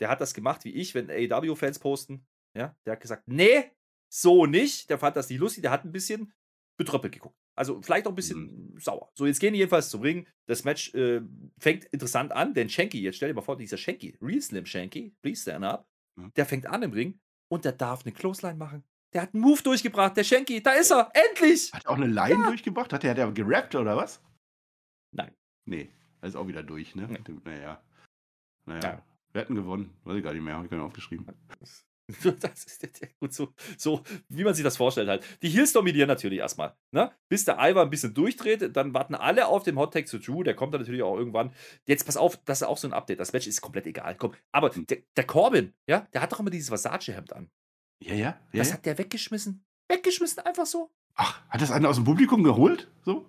[0.00, 2.26] Der hat das gemacht wie ich, wenn AEW-Fans posten.
[2.56, 3.70] Ja, der hat gesagt, nee,
[4.08, 4.90] so nicht.
[4.90, 6.32] Der fand das nicht lustig, der hat ein bisschen
[6.76, 7.36] betröppelt geguckt.
[7.56, 8.78] Also vielleicht auch ein bisschen mhm.
[8.78, 9.10] sauer.
[9.14, 10.26] So, jetzt gehen die jedenfalls zum Ring.
[10.46, 11.20] Das Match äh,
[11.58, 15.14] fängt interessant an, denn Shanky, jetzt stell dir mal vor, dieser Shanky, Real Slim Shanky,
[15.22, 16.32] please stand up, mhm.
[16.34, 18.84] der fängt an im Ring und der darf eine Clothesline machen.
[19.12, 21.72] Der hat einen Move durchgebracht, der Shanky, da ist er, endlich!
[21.72, 22.48] Hat er auch eine Line ja.
[22.48, 22.92] durchgebracht?
[22.92, 24.20] Hat der, der gerappt oder was?
[25.12, 25.32] Nein.
[25.64, 27.06] Nee, das ist auch wieder durch, ne?
[27.08, 27.20] Nee.
[27.44, 27.80] Naja.
[28.66, 28.82] Naja.
[28.82, 29.02] Ja.
[29.32, 29.96] Wir hätten gewonnen.
[30.02, 31.26] Weiß ich gar nicht mehr, habe ich gar nicht aufgeschrieben.
[32.40, 35.24] Das ist ja gut so, so, wie man sich das vorstellt halt.
[35.42, 36.74] Die Heels dominieren natürlich erstmal.
[36.92, 37.10] Ne?
[37.28, 40.42] Bis der Ivar ein bisschen durchdreht, dann warten alle auf den Hot Tag zu Drew.
[40.42, 41.54] Der kommt dann natürlich auch irgendwann.
[41.86, 43.20] Jetzt pass auf, das ist auch so ein Update.
[43.20, 44.16] Das Match ist komplett egal.
[44.16, 44.34] Komm.
[44.52, 44.86] Aber hm.
[44.86, 47.50] der, der Corbin, ja, der hat doch immer dieses Versace-Hemd an.
[48.02, 48.18] Ja, ja.
[48.18, 48.74] ja das ja.
[48.74, 49.64] hat der weggeschmissen.
[49.88, 50.90] Weggeschmissen, einfach so.
[51.14, 52.90] Ach, hat das einer aus dem Publikum geholt?
[53.04, 53.28] So?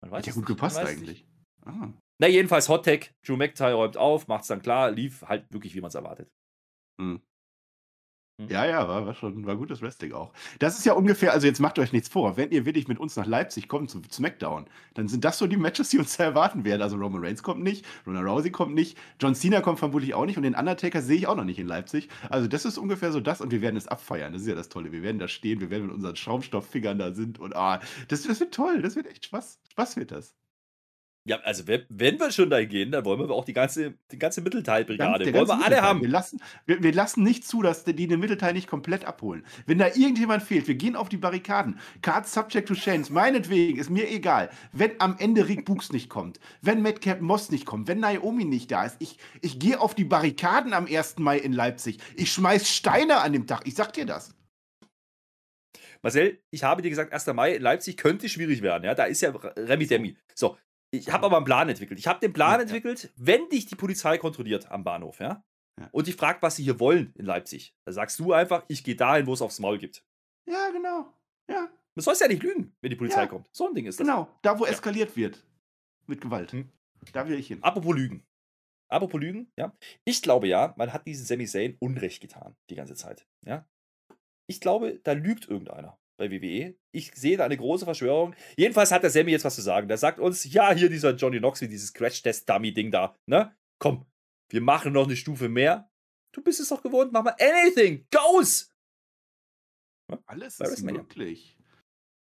[0.00, 1.26] Man weiß Hat ja gut gepasst eigentlich.
[1.64, 1.88] Ah.
[2.18, 3.14] Na, jedenfalls Hot Tech.
[3.26, 6.30] Drew McIntyre räumt auf, macht's dann klar, lief halt wirklich, wie man es erwartet.
[7.00, 7.20] Hm.
[8.40, 8.48] Hm.
[8.48, 10.32] Ja, ja, war, war schon, war gutes Wrestling auch.
[10.58, 13.14] Das ist ja ungefähr, also jetzt macht euch nichts vor, wenn ihr wirklich mit uns
[13.14, 16.82] nach Leipzig kommt zu SmackDown, dann sind das so die Matches, die uns erwarten werden.
[16.82, 20.36] Also Roman Reigns kommt nicht, Ronda Rousey kommt nicht, John Cena kommt vermutlich auch nicht
[20.36, 22.08] und den Undertaker sehe ich auch noch nicht in Leipzig.
[22.28, 24.32] Also das ist ungefähr so das und wir werden es abfeiern.
[24.32, 24.90] Das ist ja das Tolle.
[24.90, 28.40] Wir werden da stehen, wir werden mit unseren Schaumstofffingern da sind und ah, das, das
[28.40, 29.60] wird toll, das wird echt Spaß.
[29.70, 30.34] Spaß wird das.
[31.26, 34.18] Ja, also wenn, wenn wir schon da gehen, dann wollen wir auch die ganze, die
[34.18, 35.32] ganze Mittelteilbrigade.
[35.32, 36.02] Wollen wir alle haben.
[36.02, 39.42] Wir lassen, wir, wir, lassen nicht zu, dass die den Mittelteil nicht komplett abholen.
[39.64, 41.78] Wenn da irgendjemand fehlt, wir gehen auf die Barrikaden.
[42.02, 43.10] Card subject to change.
[43.10, 44.50] Meinetwegen, ist mir egal.
[44.72, 48.70] Wenn am Ende Rick Books nicht kommt, wenn Madcap Moss nicht kommt, wenn Naomi nicht
[48.70, 51.20] da ist, ich, ich gehe auf die Barrikaden am 1.
[51.20, 52.00] Mai in Leipzig.
[52.16, 53.62] Ich schmeiß Steine an dem Tag.
[53.66, 54.34] Ich sag dir das.
[56.02, 57.26] Marcel, ich habe dir gesagt, 1.
[57.28, 58.84] Mai in Leipzig könnte schwierig werden.
[58.84, 60.18] Ja, da ist ja Remi Demi.
[60.34, 60.58] So,
[60.98, 61.98] ich habe aber einen Plan entwickelt.
[61.98, 65.44] Ich habe den Plan ja, entwickelt, wenn dich die Polizei kontrolliert am Bahnhof, ja,
[65.80, 65.88] ja.
[65.92, 68.96] und dich fragt, was sie hier wollen in Leipzig, dann sagst du einfach, ich gehe
[68.96, 70.04] dahin, wo es aufs Maul gibt.
[70.48, 71.12] Ja, genau.
[71.50, 71.68] Ja.
[71.94, 73.26] Du sollst ja nicht lügen, wenn die Polizei ja.
[73.26, 73.48] kommt.
[73.52, 74.06] So ein Ding ist das.
[74.06, 75.46] Genau, da wo eskaliert wird.
[76.06, 76.52] Mit Gewalt.
[76.52, 76.70] Hm.
[77.12, 77.62] Da will ich hin.
[77.62, 78.26] Apropos Lügen.
[78.88, 79.76] Apropos Lügen, ja.
[80.04, 83.26] Ich glaube ja, man hat diesen Sami Zayn Unrecht getan, die ganze Zeit.
[83.46, 83.66] Ja.
[84.46, 86.74] Ich glaube, da lügt irgendeiner bei WWE.
[86.92, 88.34] Ich sehe da eine große Verschwörung.
[88.56, 89.88] Jedenfalls hat der Sammy jetzt was zu sagen.
[89.88, 93.54] Der sagt uns, ja, hier dieser Johnny Knoxville, dieses Crash-Test-Dummy-Ding da, ne?
[93.78, 94.06] Komm,
[94.50, 95.90] wir machen noch eine Stufe mehr.
[96.32, 98.70] Du bist es doch gewohnt, mach mal anything, goes!
[100.26, 101.56] Alles ist möglich.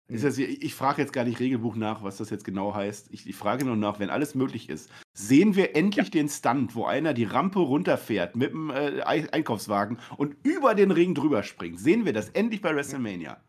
[0.10, 3.10] Ist das, ich, ich frage jetzt gar nicht Regelbuch nach, was das jetzt genau heißt.
[3.12, 6.12] Ich, ich frage nur nach, wenn alles möglich ist, sehen wir endlich ja.
[6.12, 11.13] den Stunt, wo einer die Rampe runterfährt mit dem äh, Einkaufswagen und über den Ring
[11.13, 11.80] drüber springt.
[11.80, 13.39] Sehen wir das endlich bei WrestleMania?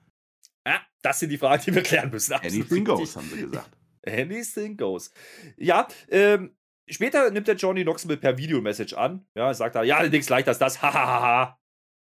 [0.67, 2.35] Ja, das sind die Fragen, die wir klären müssen.
[2.35, 3.71] Anything goes, haben sie gesagt.
[4.07, 5.11] Anything goes.
[5.57, 6.57] Ja, ähm,
[6.89, 9.27] später nimmt der Johnny Knoxville per Videomessage an.
[9.35, 10.83] Ja, sagt er, ja, nichts leichter als das.
[10.83, 11.61] Hahaha.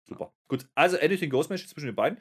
[0.09, 0.35] Super.
[0.49, 2.21] Gut, also Anything Goes Match zwischen den beiden.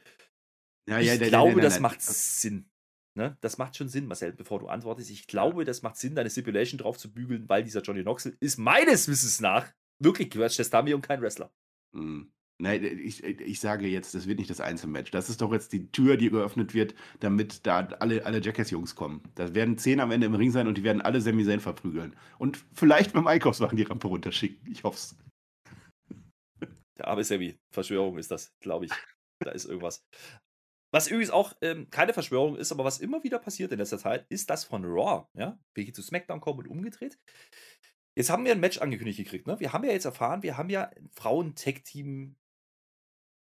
[0.89, 2.69] Ja, ja, ich der, glaube, der, der, das macht Sinn.
[3.15, 3.37] Ne?
[3.41, 5.09] Das macht schon Sinn, Marcel, bevor du antwortest.
[5.09, 8.57] Ich glaube, das macht Sinn, deine Stipulation drauf zu bügeln, weil dieser Johnny Knoxville ist
[8.57, 11.51] meines Wissens nach wirklich Quatsch Testami und kein Wrestler.
[11.93, 12.31] Mhm.
[12.59, 15.11] Nein, ich, ich sage jetzt, das wird nicht das Einzelmatch.
[15.11, 19.21] Das ist doch jetzt die Tür, die geöffnet wird, damit da alle, alle Jackass-Jungs kommen.
[19.35, 22.15] Da werden zehn am Ende im Ring sein und die werden alle Sami Zayn verprügeln.
[22.39, 24.71] Und vielleicht dem Einkaufswagen die Rampe runterschicken.
[24.71, 25.15] Ich hoffe es.
[26.97, 27.59] Der arme Sammy.
[27.71, 28.91] Verschwörung ist das, glaube ich.
[29.39, 30.03] Da ist irgendwas.
[30.91, 34.25] Was übrigens auch ähm, keine Verschwörung ist, aber was immer wieder passiert in letzter Zeit,
[34.29, 35.27] ist das von Raw.
[35.35, 35.59] Ja?
[35.75, 37.19] Welche zu SmackDown kommen und umgedreht.
[38.17, 39.45] Jetzt haben wir ein Match angekündigt gekriegt.
[39.45, 39.59] Ne?
[39.59, 42.35] Wir haben ja jetzt erfahren, wir haben ja Frauen-Tech-Team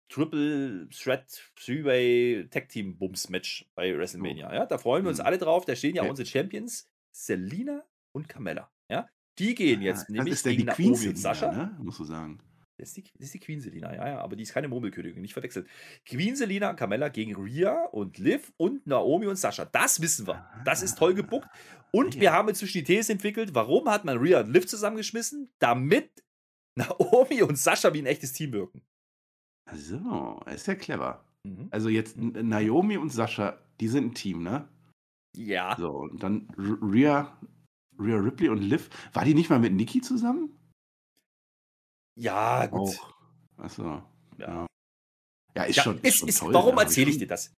[0.09, 4.53] Triple Threat Three-Way Tag Team Bums Match bei WrestleMania.
[4.53, 5.27] Ja, da freuen wir uns mhm.
[5.27, 5.65] alle drauf.
[5.65, 6.11] Da stehen ja okay.
[6.11, 8.71] unsere Champions Selina und Carmella.
[8.91, 11.53] Ja, die gehen jetzt ah, nämlich gegen Naomi und Sascha.
[11.53, 11.77] Ne?
[11.81, 12.41] Musst du sagen.
[12.77, 15.23] Das ist, die, das ist die Queen Selina, ja, ja, aber die ist keine Murmelkönigin,
[15.23, 15.69] nicht verwechseln.
[16.07, 19.65] Queen Selina und Carmella gegen Rhea und Liv und Naomi und Sascha.
[19.65, 20.45] Das wissen wir.
[20.65, 21.47] Das ist toll gebuckt.
[21.93, 22.21] Und Ah, ja.
[22.21, 25.53] wir haben inzwischen die These entwickelt, warum hat man Rhea und Liv zusammengeschmissen?
[25.61, 26.25] Damit
[26.75, 28.83] Naomi und Sascha wie ein echtes Team wirken.
[29.73, 31.25] So, ist ja clever.
[31.45, 31.69] Mhm.
[31.71, 34.69] Also jetzt N- Naomi und Sascha, die sind ein Team, ne?
[35.37, 35.77] Ja.
[35.79, 37.39] So, und dann R- Rhea,
[37.99, 38.89] Rhea Ripley und Liv.
[39.13, 40.57] War die nicht mal mit Nikki zusammen?
[42.17, 42.81] Ja, gut.
[42.81, 43.15] Auch.
[43.57, 44.03] Achso.
[44.39, 44.49] Ja.
[44.49, 44.67] Ja.
[45.57, 45.99] Ja, ist Ja, schon.
[46.01, 47.53] ist, schon ist, toll, warum erzähle ich dir das?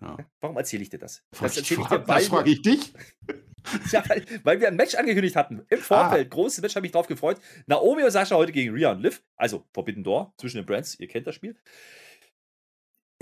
[0.00, 0.16] Ja.
[0.40, 1.22] Warum erzähle ich dir das?
[1.40, 2.92] Das ich- dir, Das frage wir, ich dich.
[3.92, 5.62] ja, weil, weil wir ein Match angekündigt hatten.
[5.68, 6.30] Im Vorfeld.
[6.30, 7.38] Großes Match, habe mich drauf gefreut.
[7.66, 9.22] Naomi und Sascha heute gegen Rhea und Liv.
[9.36, 10.98] Also Forbidden Door zwischen den Brands.
[10.98, 11.56] Ihr kennt das Spiel.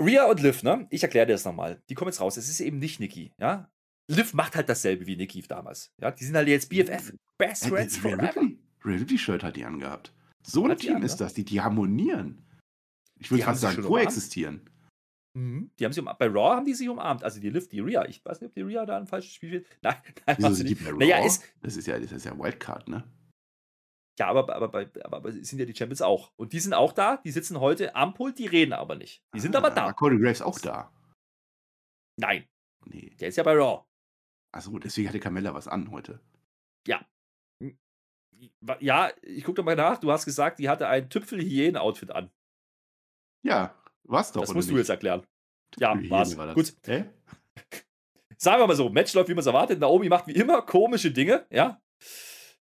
[0.01, 0.87] Rhea und Liv, ne?
[0.89, 1.81] Ich erkläre dir das nochmal.
[1.89, 2.37] Die kommen jetzt raus.
[2.37, 3.69] Es ist eben nicht Nikki, ja?
[4.07, 5.91] Liv macht halt dasselbe wie Nikki damals.
[6.01, 6.11] Ja?
[6.11, 7.13] Die sind halt jetzt BFF.
[7.37, 8.23] Best Äh, Friends forever.
[8.29, 10.13] Ripley, Rhea Ripley Shirt hat die angehabt.
[10.41, 11.25] So ein Hat die Team an, ist ne?
[11.25, 11.33] das.
[11.33, 12.45] Die, die harmonieren.
[13.19, 14.61] Ich würde fast sagen, koexistieren.
[15.39, 15.71] Mhm.
[15.79, 17.23] Die haben sie um, bei Raw haben die sich umarmt.
[17.23, 18.05] Also die Liv, die Rhea.
[18.05, 19.67] Ich weiß nicht, ob die Rhea da ein falsches Spiel spielt.
[19.81, 20.83] Nein, nein, Wieso sie die nicht.
[20.85, 21.25] bei Naja, Raw?
[21.27, 23.03] ist, Das ist ja, das ist ja Wildcard, ne?
[24.19, 26.33] Ja, aber, aber, aber, aber, sind ja die Champions auch.
[26.35, 29.23] Und die sind auch da, die sitzen heute am Pult, die reden aber nicht.
[29.33, 29.85] Die sind Ah, aber da.
[29.85, 30.91] War Cody Graves auch da?
[32.17, 32.45] Nein,
[32.85, 33.15] Nee.
[33.19, 33.85] der ist ja bei Raw.
[34.51, 36.19] Achso, deswegen hatte Carmella was an heute.
[38.81, 39.99] Ja, ich gucke doch mal nach.
[39.99, 42.31] Du hast gesagt, die hatte ein Tüpfel-Hyänen-Outfit an.
[43.41, 43.78] Ja,
[44.09, 44.41] war's doch.
[44.41, 44.81] das musst du nicht?
[44.81, 45.23] jetzt erklären.
[45.77, 46.35] Ja, war's.
[46.37, 46.55] war das.
[46.55, 46.73] Gut.
[46.85, 47.05] Hä?
[48.37, 49.79] Sagen wir mal so, Match läuft, wie man es erwartet.
[49.79, 51.81] Naomi macht wie immer komische Dinge, ja.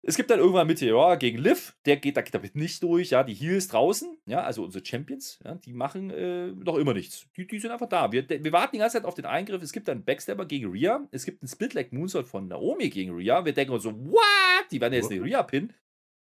[0.00, 3.22] Es gibt dann irgendwann Meteor gegen Liv, der geht, da geht damit nicht durch, ja.
[3.22, 7.26] Die Heels draußen, ja, also unsere Champions, ja, die machen äh, noch immer nichts.
[7.36, 8.10] Die, die sind einfach da.
[8.10, 9.62] Wir, wir warten die ganze Zeit auf den Eingriff.
[9.62, 13.14] Es gibt dann einen Backstabber gegen Rhea, es gibt einen Split-Leg Moonsault von Naomi gegen
[13.14, 13.44] Rhea.
[13.44, 14.70] Wir denken uns so, what?
[14.70, 15.74] Die werden jetzt eine Rhea-Pin.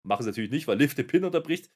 [0.04, 1.70] Machen sie natürlich nicht, weil Liv den Pin unterbricht.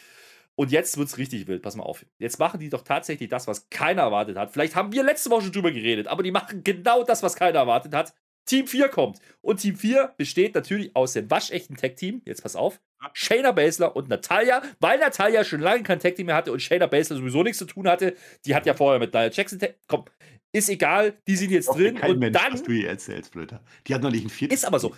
[0.62, 1.64] Und jetzt wird es richtig wild.
[1.64, 2.06] Pass mal auf.
[2.20, 4.52] Jetzt machen die doch tatsächlich das, was keiner erwartet hat.
[4.52, 7.58] Vielleicht haben wir letzte Woche schon drüber geredet, aber die machen genau das, was keiner
[7.58, 8.14] erwartet hat.
[8.46, 9.18] Team 4 kommt.
[9.42, 12.22] Und Team 4 besteht natürlich aus dem waschechten Tag-Team.
[12.26, 12.80] Jetzt pass auf.
[13.14, 17.16] Shayna Baszler und Natalia, weil Natalia schon lange kein Tag-Team mehr hatte und Shayna Baszler
[17.18, 18.16] sowieso nichts zu tun hatte.
[18.46, 19.58] Die hat ja vorher mit Nia Jackson.
[19.88, 20.06] Komm,
[20.52, 21.16] ist egal.
[21.28, 21.96] Die sind jetzt drin.
[21.96, 23.64] kein Und Mensch, dann was du hier erzählst, Blöder.
[23.88, 24.60] Die hat noch nicht ein viertes.
[24.60, 24.94] ist aber so.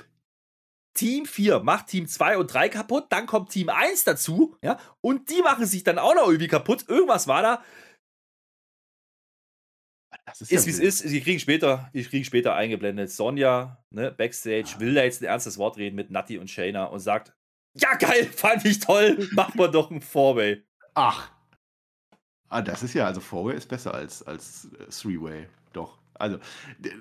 [0.93, 5.29] Team 4 macht Team 2 und 3 kaputt, dann kommt Team 1 dazu, ja, und
[5.29, 6.85] die machen sich dann auch noch irgendwie kaputt.
[6.87, 7.63] Irgendwas war da.
[10.25, 11.09] Das ist, Ist ja wie es ist.
[11.09, 13.11] Sie kriegen später, die kriegen später eingeblendet.
[13.11, 16.99] Sonja, ne, Backstage, will da jetzt ein ernstes Wort reden mit Natti und Shayna und
[16.99, 17.33] sagt:
[17.75, 20.63] Ja, geil, fand ich toll, machen wir doch ein Four-Way.
[20.93, 21.31] Ach.
[22.49, 25.47] Ah, das ist ja, also Four-Way ist besser als, als äh, Three-Way.
[25.73, 25.97] Doch.
[26.15, 26.37] Also,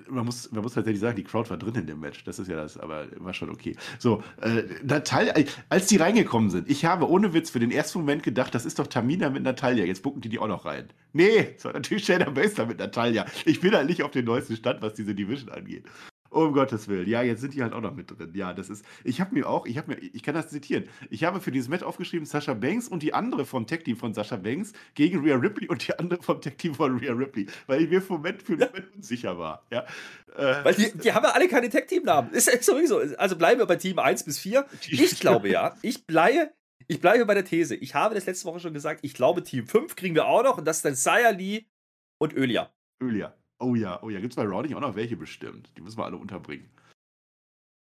[0.09, 2.23] man muss, man muss tatsächlich sagen, die Crowd war drin in dem Match.
[2.23, 3.75] Das ist ja das, aber war schon okay.
[3.99, 7.99] So, äh, Natalia, äh, als die reingekommen sind, ich habe ohne Witz für den ersten
[7.99, 9.85] Moment gedacht, das ist doch Tamina mit Natalia.
[9.85, 10.89] Jetzt bucken die die auch noch rein.
[11.13, 13.25] Nee, es war natürlich Shayna Baszler mit Natalia.
[13.45, 15.85] Ich bin halt nicht auf den neuesten Stand, was diese Division angeht.
[16.33, 17.07] Um Gottes Willen.
[17.07, 18.31] Ja, jetzt sind die halt auch noch mit drin.
[18.33, 18.83] Ja, das ist.
[19.03, 20.85] Ich habe mir auch, ich habe mir, ich kann das zitieren.
[21.11, 24.37] Ich habe für dieses Match aufgeschrieben, Sascha Banks und die andere vom Tech-Team von Sascha
[24.37, 28.01] Banks gegen Rhea Ripley und die andere vom Tech-Team von Rhea Ripley, weil ich mir
[28.01, 29.63] für einen Moment, für einen Moment unsicher war.
[29.71, 29.85] Ja.
[30.35, 32.31] Äh, Weil die, die haben ja alle keine Tag-Team-Namen.
[32.31, 32.97] Ist, ist sowieso.
[33.17, 34.65] Also bleiben wir bei Team 1 bis 4.
[34.89, 35.75] Ich glaube ja.
[35.83, 36.51] Ich bleibe,
[36.87, 37.75] ich bleibe bei der These.
[37.75, 40.57] Ich habe das letzte Woche schon gesagt, ich glaube, Team 5 kriegen wir auch noch
[40.57, 41.65] und das ist dann Saya Lee
[42.17, 42.73] und Ölia.
[42.99, 43.35] Ölia.
[43.63, 44.19] Oh ja, oh ja.
[44.19, 45.71] Gibt es bei Raw nicht auch noch welche bestimmt?
[45.77, 46.69] Die müssen wir alle unterbringen.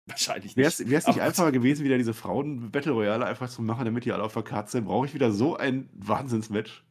[0.06, 0.80] Wahrscheinlich Wäre nicht.
[0.80, 4.34] es nicht einfacher gewesen, wieder diese Frauen-Battle Royale einfach zu machen, damit die alle auf
[4.34, 4.84] der Karte sind?
[4.84, 6.84] Brauche ich wieder so ein Wahnsinnsmatch?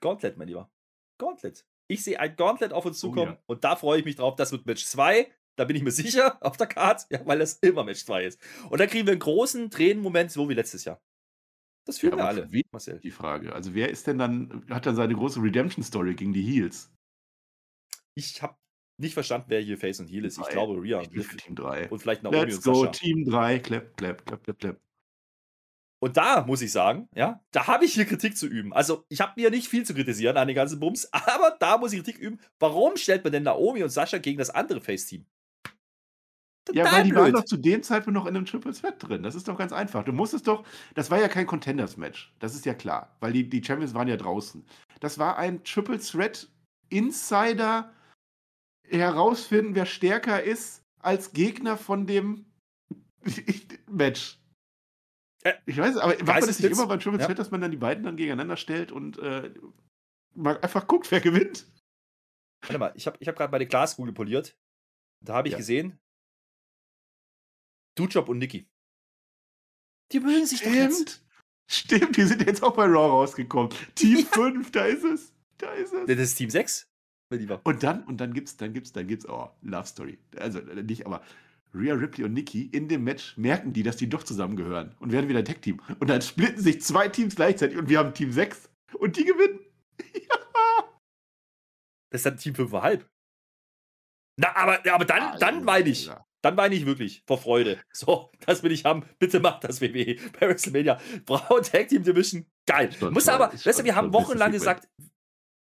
[0.00, 0.70] Gauntlet, mein Lieber.
[1.18, 1.64] Gauntlet.
[1.88, 3.42] Ich sehe ein Gauntlet auf uns Oh zukommen ja.
[3.46, 4.34] und da freue ich mich drauf.
[4.36, 5.30] Das wird Match 2.
[5.56, 8.40] Da bin ich mir sicher auf der Karte, ja, weil das immer Match 2 ist.
[8.70, 11.00] Und dann kriegen wir einen großen Tränenmoment, so wie letztes Jahr.
[11.86, 13.00] Das fühlen wir aber alle, wen Marcel.
[13.00, 13.52] Die Frage.
[13.52, 16.92] Also wer ist denn dann, hat dann seine große Redemption-Story gegen die Heels?
[18.20, 18.54] Ich habe
[18.98, 20.36] nicht verstanden, wer hier Face und Heel ist.
[20.38, 20.52] Ich Drei.
[20.52, 21.88] glaube, Rhea Ich und für Team 3.
[21.88, 22.92] und vielleicht Naomi Let's und go, Sascha.
[22.92, 23.58] Team 3.
[23.60, 24.80] Clap, clap, clap, clap, clap.
[26.02, 28.72] Und da muss ich sagen, ja, da habe ich hier Kritik zu üben.
[28.72, 31.92] Also, ich habe mir nicht viel zu kritisieren an den ganzen Bums, aber da muss
[31.92, 32.40] ich Kritik üben.
[32.58, 35.26] Warum stellt man denn Naomi und Sascha gegen das andere Face-Team?
[36.72, 37.36] Ja, weil die waren blöd.
[37.36, 39.22] doch zu dem Zeitpunkt noch in einem Triple Threat drin.
[39.22, 40.04] Das ist doch ganz einfach.
[40.04, 42.32] Du musstest doch, das war ja kein Contenders-Match.
[42.38, 44.64] Das ist ja klar, weil die, die Champions waren ja draußen.
[45.00, 46.48] Das war ein Triple Threat
[46.90, 47.90] Insider
[48.90, 52.46] herausfinden, wer stärker ist als Gegner von dem
[53.90, 54.38] Match.
[55.42, 57.26] Äh, Ich weiß, aber macht man das nicht immer beim Triple Ja.
[57.26, 59.52] Threat, dass man dann die beiden dann gegeneinander stellt und äh,
[60.34, 61.66] mal einfach guckt, wer gewinnt?
[62.62, 64.56] Warte mal, ich habe ich hab gerade meine Glaskugel poliert.
[65.24, 65.58] Da habe ich Ja.
[65.58, 65.98] gesehen,
[67.96, 68.68] Dujob und Niki.
[70.12, 71.24] Die mögen sich doch jetzt.
[71.70, 72.16] Stimmt.
[72.16, 73.70] Die sind jetzt auch bei Raw rausgekommen.
[73.94, 74.24] Team ja.
[74.26, 75.32] 5, da ist es.
[75.58, 76.06] Da ist es.
[76.06, 76.89] Das ist Team 6, mein
[77.30, 77.60] Lieber.
[77.64, 80.18] Und dann, und dann gibt's, dann gibt's, dann gibt's, oh, Love Story.
[80.36, 81.22] Also äh, nicht, aber
[81.72, 85.28] Rhea Ripley und Nikki in dem Match merken die, dass die doch zusammengehören und werden
[85.28, 85.80] wieder ein Tech-Team.
[86.00, 89.60] Und dann splitten sich zwei Teams gleichzeitig und wir haben Team 6 und die gewinnen.
[90.14, 90.36] ja.
[92.10, 93.04] Das ist dann Team 5,5.
[94.36, 96.10] Na, aber, aber dann, ah, dann weine ich.
[96.42, 97.78] Dann weine ich wirklich vor Freude.
[97.92, 99.04] So, das will ich haben.
[99.18, 100.98] Bitte macht das WWE bei WrestleMania.
[101.26, 102.46] Frauen Tag Team Division.
[102.66, 102.90] Geil.
[103.10, 104.88] Muss aber, weißt du, wir haben wochenlang gesagt,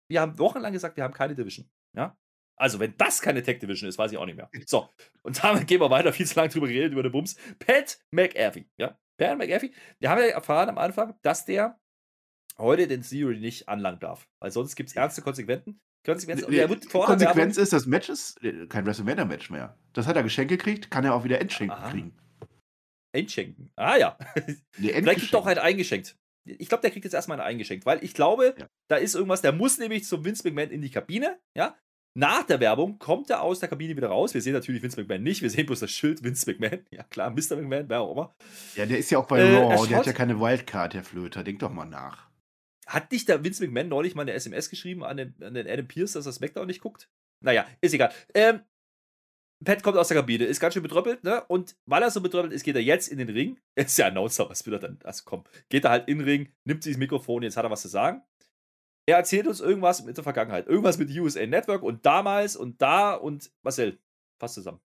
[0.08, 1.68] wir haben wochenlang gesagt, wir haben keine Division.
[1.94, 2.16] Ja?
[2.58, 4.50] Also, wenn das keine Tech Division ist, weiß ich auch nicht mehr.
[4.66, 4.88] So,
[5.22, 6.12] und damit gehen wir weiter.
[6.12, 7.36] Viel zu lange drüber geredet, über den Bums.
[7.58, 8.66] Pat McAfee.
[8.78, 9.72] Ja, Pat McAfee.
[9.98, 11.78] Wir haben ja erfahren am Anfang, dass der
[12.58, 14.28] heute den Theory nicht anlangen darf.
[14.40, 15.80] Weil sonst gibt es ernste Konsequenzen.
[16.04, 19.76] Konsequenz, die Konsequenz ist, das Match ist äh, kein WrestleMania-Match mehr.
[19.92, 21.90] Das hat er geschenkt gekriegt, kann er auch wieder Endschenken Aha.
[21.90, 22.16] kriegen.
[23.12, 23.72] Endschenken?
[23.74, 24.16] Ah ja.
[24.70, 26.16] Vielleicht kriegt doch halt eingeschenkt.
[26.46, 28.66] Ich glaube, der kriegt jetzt erstmal ein eingeschenkt, weil ich glaube, ja.
[28.88, 31.76] da ist irgendwas, der muss nämlich zum Vince McMahon in die Kabine, ja.
[32.18, 34.32] Nach der Werbung kommt er aus der Kabine wieder raus.
[34.32, 35.42] Wir sehen natürlich Vince McMahon nicht.
[35.42, 36.80] Wir sehen bloß das Schild Vince McMahon.
[36.90, 37.56] Ja, klar, Mr.
[37.56, 38.34] McMahon, wer auch immer.
[38.74, 39.86] Ja, der ist ja auch bei äh, Raw.
[39.86, 41.44] Der hat ja keine Wildcard, Herr Flöter.
[41.44, 42.30] Denk doch mal nach.
[42.86, 45.86] Hat nicht der Vince McMahon neulich mal eine SMS geschrieben an den, an den Adam
[45.86, 47.10] Pierce, dass er SmackDown nicht guckt?
[47.44, 48.10] Naja, ist egal.
[48.32, 48.60] Ähm,
[49.64, 51.42] Pat kommt aus der Kabine, ist ganz schön betröppelt, ne?
[51.48, 53.58] Und weil er so betröppelt ist, geht er jetzt in den Ring.
[53.74, 54.98] Ist ja Announcer, was will er dann?
[55.02, 57.70] Also komm, geht er halt in den Ring, nimmt sich das Mikrofon, jetzt hat er
[57.70, 58.22] was zu sagen.
[59.08, 60.66] Er erzählt uns irgendwas mit der Vergangenheit.
[60.66, 63.98] Irgendwas mit USA Network und damals und da und Marcel,
[64.38, 64.80] fast zusammen.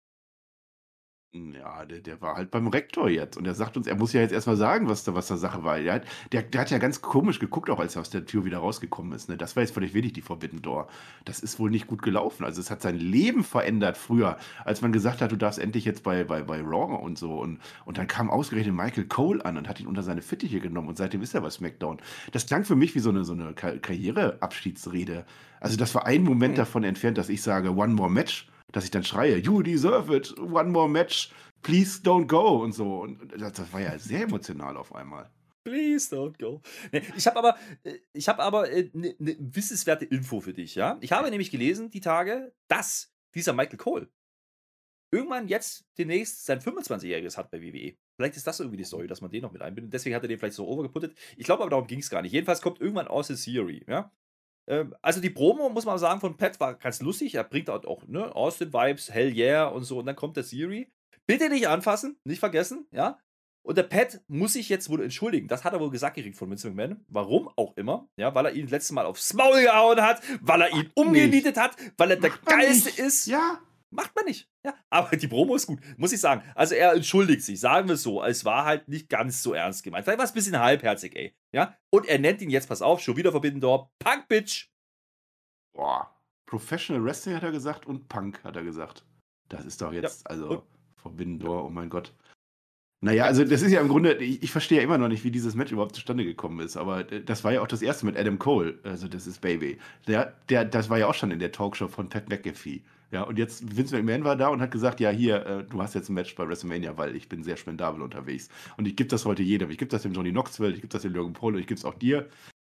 [1.34, 4.22] Ja, der, der war halt beim Rektor jetzt und er sagt uns, er muss ja
[4.22, 5.78] jetzt erstmal sagen, was da, was da Sache war.
[5.78, 6.00] Der,
[6.32, 9.12] der, der hat ja ganz komisch geguckt, auch als er aus der Tür wieder rausgekommen
[9.12, 9.28] ist.
[9.28, 9.36] Ne?
[9.36, 10.88] Das war jetzt völlig wenig, die Forbidden Door.
[11.26, 12.46] Das ist wohl nicht gut gelaufen.
[12.46, 16.02] Also es hat sein Leben verändert früher, als man gesagt hat, du darfst endlich jetzt
[16.02, 17.38] bei, bei, bei Raw und so.
[17.38, 20.88] Und, und dann kam ausgerechnet Michael Cole an und hat ihn unter seine Fittiche genommen
[20.88, 21.98] und seitdem ist er bei SmackDown.
[22.32, 25.26] Das klang für mich wie so eine, so eine Karriereabschiedsrede.
[25.60, 26.58] Also das war ein Moment mhm.
[26.58, 30.36] davon entfernt, dass ich sage, one more match dass ich dann schreie, you deserve it,
[30.38, 31.30] one more match,
[31.62, 33.00] please don't go und so.
[33.00, 35.30] Und das, das war ja sehr emotional auf einmal.
[35.64, 36.62] Please don't go.
[37.16, 40.96] Ich habe aber, äh, ich habe aber eine äh, ne, wissenswerte Info für dich, ja.
[41.00, 44.08] Ich habe nämlich gelesen die Tage, dass dieser Michael Cole
[45.10, 47.96] irgendwann jetzt demnächst sein 25-Jähriges hat bei WWE.
[48.16, 49.92] Vielleicht ist das irgendwie die Story, dass man den noch mit einbindet.
[49.92, 51.16] Deswegen hat er den vielleicht so overgeputtet.
[51.36, 52.32] Ich glaube aber darum ging es gar nicht.
[52.32, 54.12] Jedenfalls kommt irgendwann Austin Theory, ja.
[54.68, 57.34] Ähm, also die Promo, muss man sagen, von Pat war ganz lustig.
[57.34, 59.98] Er bringt halt auch ne, Austin-Vibes, Hell yeah und so.
[59.98, 60.92] Und dann kommt der Siri.
[61.26, 63.18] Bitte nicht anfassen, nicht vergessen, ja.
[63.62, 65.46] Und der Pat muss sich jetzt wohl entschuldigen.
[65.46, 67.04] Das hat er wohl gesagt gekriegt von Vince McMahon.
[67.08, 68.08] Warum auch immer.
[68.16, 71.58] Ja, weil er ihn das letzte Mal aufs Maul gehauen hat, weil er ihn umgenietet
[71.58, 73.26] hat, weil er Macht der Geilste ist.
[73.26, 73.58] Ja.
[73.90, 74.50] Macht man nicht.
[74.64, 76.42] Ja, aber die Promo ist gut, muss ich sagen.
[76.54, 78.22] Also er entschuldigt sich, sagen wir es so.
[78.22, 80.04] Es war halt nicht ganz so ernst gemeint.
[80.04, 81.34] Vielleicht war es ein bisschen halbherzig, ey.
[81.52, 84.68] Ja, und er nennt ihn jetzt, pass auf, schon wieder verbinden dort, Punk Bitch.
[85.72, 86.14] Boah.
[86.46, 89.04] Professional Wrestling hat er gesagt und Punk hat er gesagt.
[89.48, 90.30] Das ist doch jetzt, ja.
[90.30, 92.14] also, verbinden Door, oh mein Gott.
[93.00, 95.30] Naja, also das ist ja im Grunde, ich, ich, verstehe ja immer noch nicht, wie
[95.30, 98.40] dieses Match überhaupt zustande gekommen ist, aber das war ja auch das erste mit Adam
[98.40, 99.78] Cole, also das ist Baby.
[100.08, 102.82] Der, der, das war ja auch schon in der Talkshow von Pat McAfee.
[103.10, 105.94] Ja, und jetzt Vince McMahon war da und hat gesagt, ja, hier, äh, du hast
[105.94, 108.48] jetzt ein Match bei WrestleMania, weil ich bin sehr spendabel unterwegs.
[108.76, 109.70] Und ich gebe das heute jedem.
[109.70, 111.78] Ich gebe das dem Johnny Knoxville, ich gebe das dem Logan Paul und ich gebe
[111.78, 112.28] es auch dir.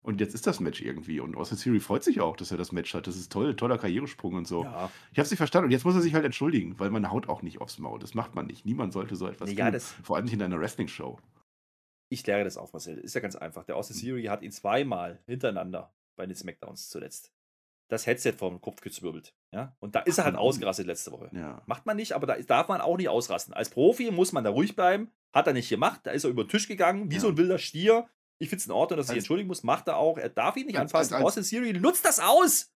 [0.06, 1.20] Und jetzt ist das Match irgendwie.
[1.20, 3.08] Und Austin Theory freut sich auch, dass er das Match hat.
[3.08, 4.64] Das ist toll, toller Karrieresprung und so.
[4.64, 4.92] Ja.
[5.12, 5.66] Ich habe es nicht verstanden.
[5.66, 7.98] Und jetzt muss er sich halt entschuldigen, weil man haut auch nicht aufs Maul.
[7.98, 8.66] Das macht man nicht.
[8.66, 9.80] Niemand sollte so etwas ja, tun.
[9.80, 11.18] Vor allem nicht in einer Wrestling-Show.
[12.10, 13.00] Ich kläre das auf, Marcel.
[13.00, 13.64] Ist ja ganz einfach.
[13.64, 17.35] Der Austin Theory hat ihn zweimal hintereinander bei den Smackdowns zuletzt
[17.88, 19.36] das Headset vom Kopf gezwirbelt.
[19.52, 19.76] Ja?
[19.80, 21.30] Und da ist er halt ausgerastet letzte Woche.
[21.34, 21.62] Ja.
[21.66, 23.54] Macht man nicht, aber da darf man auch nicht ausrasten.
[23.54, 25.12] Als Profi muss man da ruhig bleiben.
[25.34, 26.02] Hat er nicht gemacht.
[26.04, 27.22] Da ist er über den Tisch gegangen, wie ja.
[27.22, 28.08] so ein wilder Stier.
[28.38, 29.64] Ich finde es in Ordnung, dass er sich entschuldigen muss.
[29.64, 30.18] Macht er auch.
[30.18, 31.14] Er darf ihn nicht als, anfassen.
[31.14, 32.72] Als, als, Austin Siri nutzt das aus.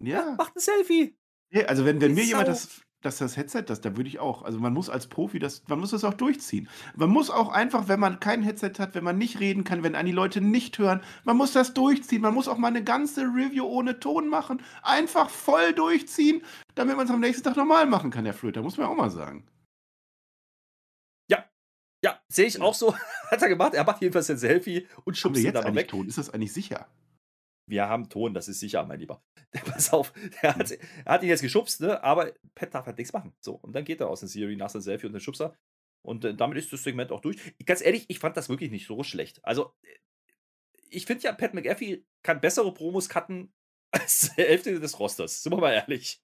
[0.00, 0.34] Ja.
[0.38, 1.16] Macht ein Selfie.
[1.66, 4.42] Also wenn, wenn mir jemand das dass das Headset, das, da würde ich auch.
[4.42, 6.68] Also man muss als Profi das, man muss das auch durchziehen.
[6.96, 9.94] Man muss auch einfach, wenn man kein Headset hat, wenn man nicht reden kann, wenn
[10.04, 12.22] die Leute nicht hören, man muss das durchziehen.
[12.22, 14.62] Man muss auch mal eine ganze Review ohne Ton machen.
[14.82, 16.42] Einfach voll durchziehen,
[16.74, 18.62] damit man es am nächsten Tag normal machen kann, Herr Flöter.
[18.62, 19.46] Muss man auch mal sagen.
[21.30, 21.44] Ja,
[22.04, 22.96] ja, sehe ich auch so.
[23.30, 23.74] Hat er gemacht.
[23.74, 25.88] Er macht jedenfalls ein Selfie und schubst ihn dann weg.
[25.88, 26.08] Ton?
[26.08, 26.88] Ist das eigentlich sicher?
[27.68, 29.22] Wir haben Ton, das ist sicher, mein Lieber.
[29.64, 32.02] Pass auf, er hat, hat ihn jetzt geschubst, ne?
[32.02, 33.34] aber Pat darf halt nichts machen.
[33.40, 35.56] So, und dann geht er aus der Serie nach seinem Selfie und den Schubser.
[36.02, 37.38] Und äh, damit ist das Segment auch durch.
[37.64, 39.44] Ganz ehrlich, ich fand das wirklich nicht so schlecht.
[39.44, 39.74] Also,
[40.90, 43.52] ich finde ja, Pat McAfee kann bessere Promos cutten
[43.90, 45.42] als die Hälfte des Rosters.
[45.42, 46.22] Sind wir mal ehrlich.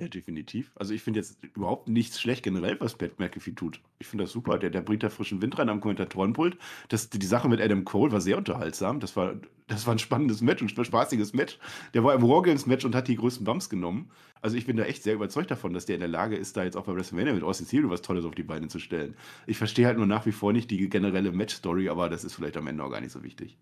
[0.00, 0.72] Ja, definitiv.
[0.76, 3.82] Also ich finde jetzt überhaupt nichts schlecht generell, was Pat McAfee tut.
[3.98, 4.58] Ich finde das super.
[4.58, 6.56] Der, der bringt da frischen Wind rein am Kommentatorenpult.
[6.88, 8.98] Das, die Sache mit Adam Cole war sehr unterhaltsam.
[8.98, 9.34] Das war,
[9.66, 11.58] das war ein spannendes Match und ein spaßiges Match.
[11.92, 14.10] Der war im Wargames-Match und hat die größten Bumps genommen.
[14.40, 16.64] Also ich bin da echt sehr überzeugt davon, dass der in der Lage ist, da
[16.64, 19.18] jetzt auch bei WrestleMania mit Austin Theory was Tolles auf die Beine zu stellen.
[19.46, 22.56] Ich verstehe halt nur nach wie vor nicht die generelle Match-Story, aber das ist vielleicht
[22.56, 23.58] am Ende auch gar nicht so wichtig.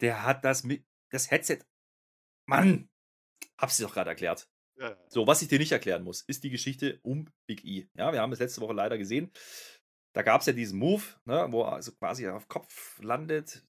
[0.00, 1.60] Der hat das mit, das Headset.
[2.46, 2.88] Mann,
[3.58, 4.51] hab's dir doch gerade erklärt.
[5.08, 7.88] So, was ich dir nicht erklären muss, ist die Geschichte um Big E.
[7.94, 9.30] Ja, wir haben es letzte Woche leider gesehen.
[10.14, 13.64] Da gab es ja diesen Move, ne, wo er also quasi auf Kopf landet,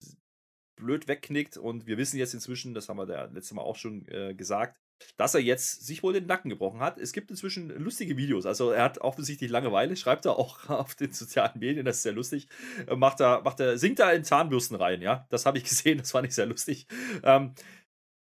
[0.76, 4.08] blöd wegknickt und wir wissen jetzt inzwischen, das haben wir da letzte Mal auch schon
[4.08, 4.80] äh, gesagt,
[5.18, 6.98] dass er jetzt sich wohl den Nacken gebrochen hat.
[6.98, 8.46] Es gibt inzwischen lustige Videos.
[8.46, 12.14] Also er hat offensichtlich Langeweile, schreibt er auch auf den sozialen Medien, das ist sehr
[12.14, 12.48] lustig.
[12.88, 15.28] Äh, macht er, macht er, singt er in Zahnbürsten rein, ja.
[15.30, 16.88] Das habe ich gesehen, das fand ich sehr lustig.
[17.24, 17.54] Ähm,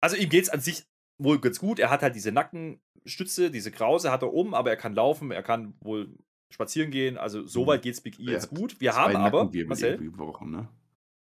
[0.00, 0.84] also ihm geht es an sich
[1.24, 1.78] wohl ganz gut.
[1.78, 5.42] Er hat halt diese Nackenstütze, diese Krause hat er um, aber er kann laufen, er
[5.42, 6.14] kann wohl
[6.52, 7.18] spazieren gehen.
[7.18, 7.82] Also soweit mhm.
[7.82, 8.80] geht es Big E jetzt gut.
[8.80, 10.68] Wir haben aber, Marcel, Wochen, ne?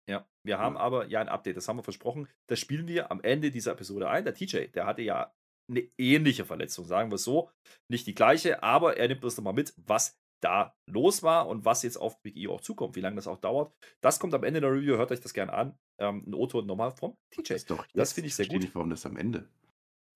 [0.10, 2.28] ja, wir haben aber ja ein Update, das haben wir versprochen.
[2.48, 4.26] Das spielen wir am Ende dieser Episode ein.
[4.26, 5.34] Der TJ, der hatte ja
[5.70, 7.50] eine ähnliche Verletzung, sagen wir es so.
[7.90, 11.84] Nicht die gleiche, aber er nimmt uns nochmal mit, was da los war und was
[11.84, 13.74] jetzt auf Big E auch zukommt, wie lange das auch dauert.
[14.02, 15.78] Das kommt am Ende der Review, hört euch das gerne an.
[16.00, 17.54] Ähm, ein O-Ton nochmal vom TJ.
[17.54, 18.56] Das, das finde ich sehr gut.
[18.56, 19.48] Ich nicht, warum das am Ende.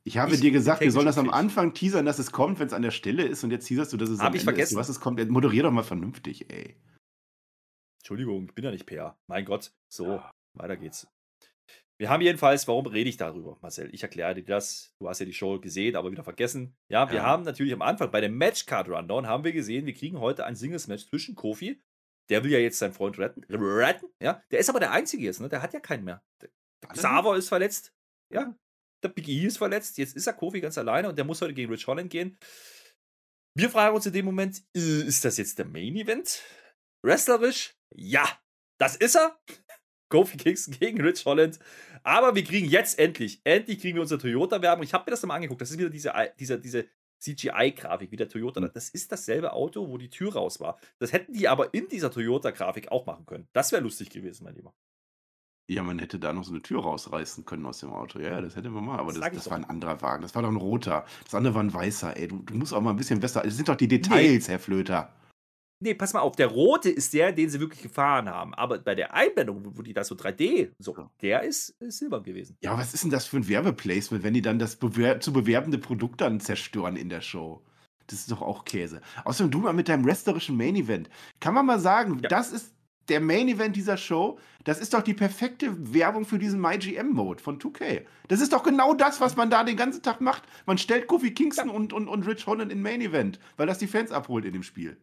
[0.07, 2.67] Ich habe ich dir gesagt, wir sollen das am Anfang teasern, dass es kommt, wenn
[2.67, 4.51] es an der Stelle ist und jetzt teaserst du, dass es Hab am ich Ende
[4.51, 4.75] vergessen.
[4.75, 4.79] ist.
[4.79, 6.77] Was es kommt, moderier doch mal vernünftig, ey.
[7.99, 9.19] Entschuldigung, ich bin ja nicht PR.
[9.27, 9.73] Mein Gott.
[9.91, 10.31] So, ja.
[10.57, 11.07] weiter geht's.
[11.99, 13.93] Wir haben jedenfalls, warum rede ich darüber, Marcel?
[13.93, 14.93] Ich erkläre dir das.
[15.01, 16.73] Du hast ja die Show gesehen, aber wieder vergessen.
[16.89, 17.23] Ja, wir ja.
[17.23, 20.55] haben natürlich am Anfang bei dem Matchcard Rundown haben wir gesehen, wir kriegen heute ein
[20.55, 21.81] Singles-Match zwischen Kofi.
[22.29, 23.43] Der will ja jetzt seinen Freund retten.
[23.49, 24.05] Retten?
[24.23, 25.49] Ja, der ist aber der Einzige jetzt, ne?
[25.49, 26.23] Der hat ja keinen mehr.
[26.41, 26.49] Der,
[26.93, 27.93] Xaver ist verletzt.
[28.33, 28.55] Ja,
[29.03, 31.53] der Big E ist verletzt, jetzt ist er Kofi ganz alleine und der muss heute
[31.53, 32.37] gegen Rich Holland gehen.
[33.55, 36.43] Wir fragen uns in dem Moment, äh, ist das jetzt der Main Event?
[37.03, 37.75] Wrestlerisch?
[37.95, 38.27] Ja,
[38.79, 39.39] das ist er.
[40.09, 41.59] Kofi Kingston gegen Rich Holland.
[42.03, 44.83] Aber wir kriegen jetzt endlich, endlich kriegen wir unsere Toyota-Werbung.
[44.83, 45.61] Ich habe mir das mal angeguckt.
[45.61, 46.87] Das ist wieder diese, diese, diese
[47.19, 48.61] CGI-Grafik, wie der Toyota.
[48.61, 48.71] Hm.
[48.73, 50.79] Das ist dasselbe Auto, wo die Tür raus war.
[50.99, 53.47] Das hätten die aber in dieser Toyota-Grafik auch machen können.
[53.53, 54.73] Das wäre lustig gewesen, mein Lieber.
[55.69, 58.19] Ja, man hätte da noch so eine Tür rausreißen können aus dem Auto.
[58.19, 58.99] Ja, ja, das hätte man mal.
[58.99, 60.21] Aber das, das, das war ein anderer Wagen.
[60.21, 61.05] Das war doch ein roter.
[61.25, 62.15] Das andere war ein weißer.
[62.15, 63.41] Ey, du, du musst auch mal ein bisschen besser.
[63.43, 64.53] Das sind doch die Details, nee.
[64.53, 65.13] Herr Flöter.
[65.79, 66.35] Nee, pass mal auf.
[66.35, 68.53] Der rote ist der, den sie wirklich gefahren haben.
[68.55, 72.57] Aber bei der Einblendung, wo die da so 3D, so, der ist, ist silber gewesen.
[72.61, 75.77] Ja, was ist denn das für ein Werbeplacement, wenn die dann das bewer zu bewerbende
[75.77, 77.61] Produkt dann zerstören in der Show?
[78.07, 79.01] Das ist doch auch Käse.
[79.25, 81.09] Außerdem du mal mit deinem wrestlerischen Main Event.
[81.41, 82.29] Kann man mal sagen, ja.
[82.29, 82.73] das ist
[83.09, 87.59] der Main Event dieser Show, das ist doch die perfekte Werbung für diesen MyGM-Mode von
[87.59, 88.05] 2K.
[88.27, 90.43] Das ist doch genau das, was man da den ganzen Tag macht.
[90.65, 91.73] Man stellt Kofi Kingston ja.
[91.73, 94.63] und, und, und Rich Holland in Main Event, weil das die Fans abholt in dem
[94.63, 94.97] Spiel.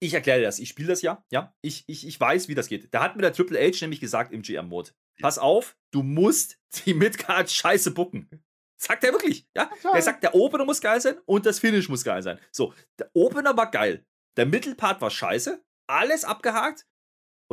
[0.00, 0.58] Ich erkläre dir das.
[0.58, 1.24] Ich spiele das ja.
[1.30, 2.92] Ja, ich, ich, ich weiß, wie das geht.
[2.92, 6.94] Da hat mir der Triple H nämlich gesagt im GM-Mode: Pass auf, du musst die
[6.94, 8.28] Midcard scheiße bucken.
[8.76, 9.46] Sagt er wirklich.
[9.56, 9.70] Ja?
[9.94, 12.38] Der sagt, der Opener muss geil sein und das Finish muss geil sein.
[12.50, 14.04] So, der Opener war geil.
[14.36, 15.64] Der Mittelpart war scheiße.
[15.86, 16.86] Alles abgehakt.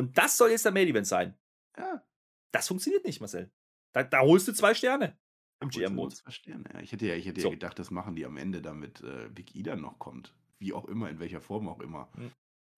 [0.02, 1.38] Und das soll jetzt der Main Event sein.
[1.78, 2.04] Ja.
[2.52, 3.52] Das funktioniert nicht, Marcel.
[3.94, 5.16] Da, da holst du zwei Sterne
[5.62, 6.16] im GM-Mode.
[6.16, 6.80] Zwei Sterne, ja.
[6.80, 7.50] Ich hätte ja, ich hätte so.
[7.50, 10.34] ja gedacht, das machen die am Ende, damit äh, Big E dann noch kommt.
[10.58, 12.10] Wie auch immer, in welcher Form auch immer.
[12.16, 12.32] Hm.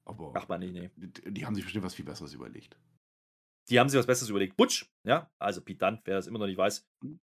[0.04, 0.90] Aber Ach man nicht, nee.
[0.98, 2.78] Die, die, haben sich bestimmt was viel Besseres überlegt.
[3.70, 4.58] Die haben sich was Besseres überlegt.
[4.58, 7.22] Butch, ja, also Pete Dunne, wer das immer noch nicht weiß, hm.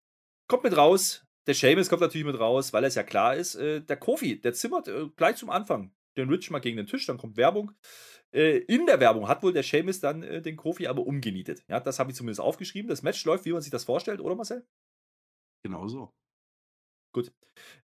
[0.48, 1.26] kommt mit raus.
[1.46, 4.54] Der Seamus kommt natürlich mit raus, weil es ja klar ist, äh, der Kofi, der
[4.54, 7.72] zimmert äh, gleich zum Anfang den Rich mal gegen den Tisch, dann kommt Werbung.
[8.32, 11.64] Äh, in der Werbung hat wohl der Seamus dann äh, den Kofi aber umgenietet.
[11.68, 12.88] Ja, das habe ich zumindest aufgeschrieben.
[12.88, 14.66] Das Match läuft, wie man sich das vorstellt, oder Marcel?
[15.64, 16.12] Genau so.
[17.12, 17.32] Gut.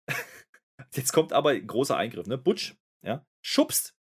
[0.95, 2.39] Jetzt kommt aber ein großer Eingriff, ne?
[2.39, 3.97] Butch, ja, schubst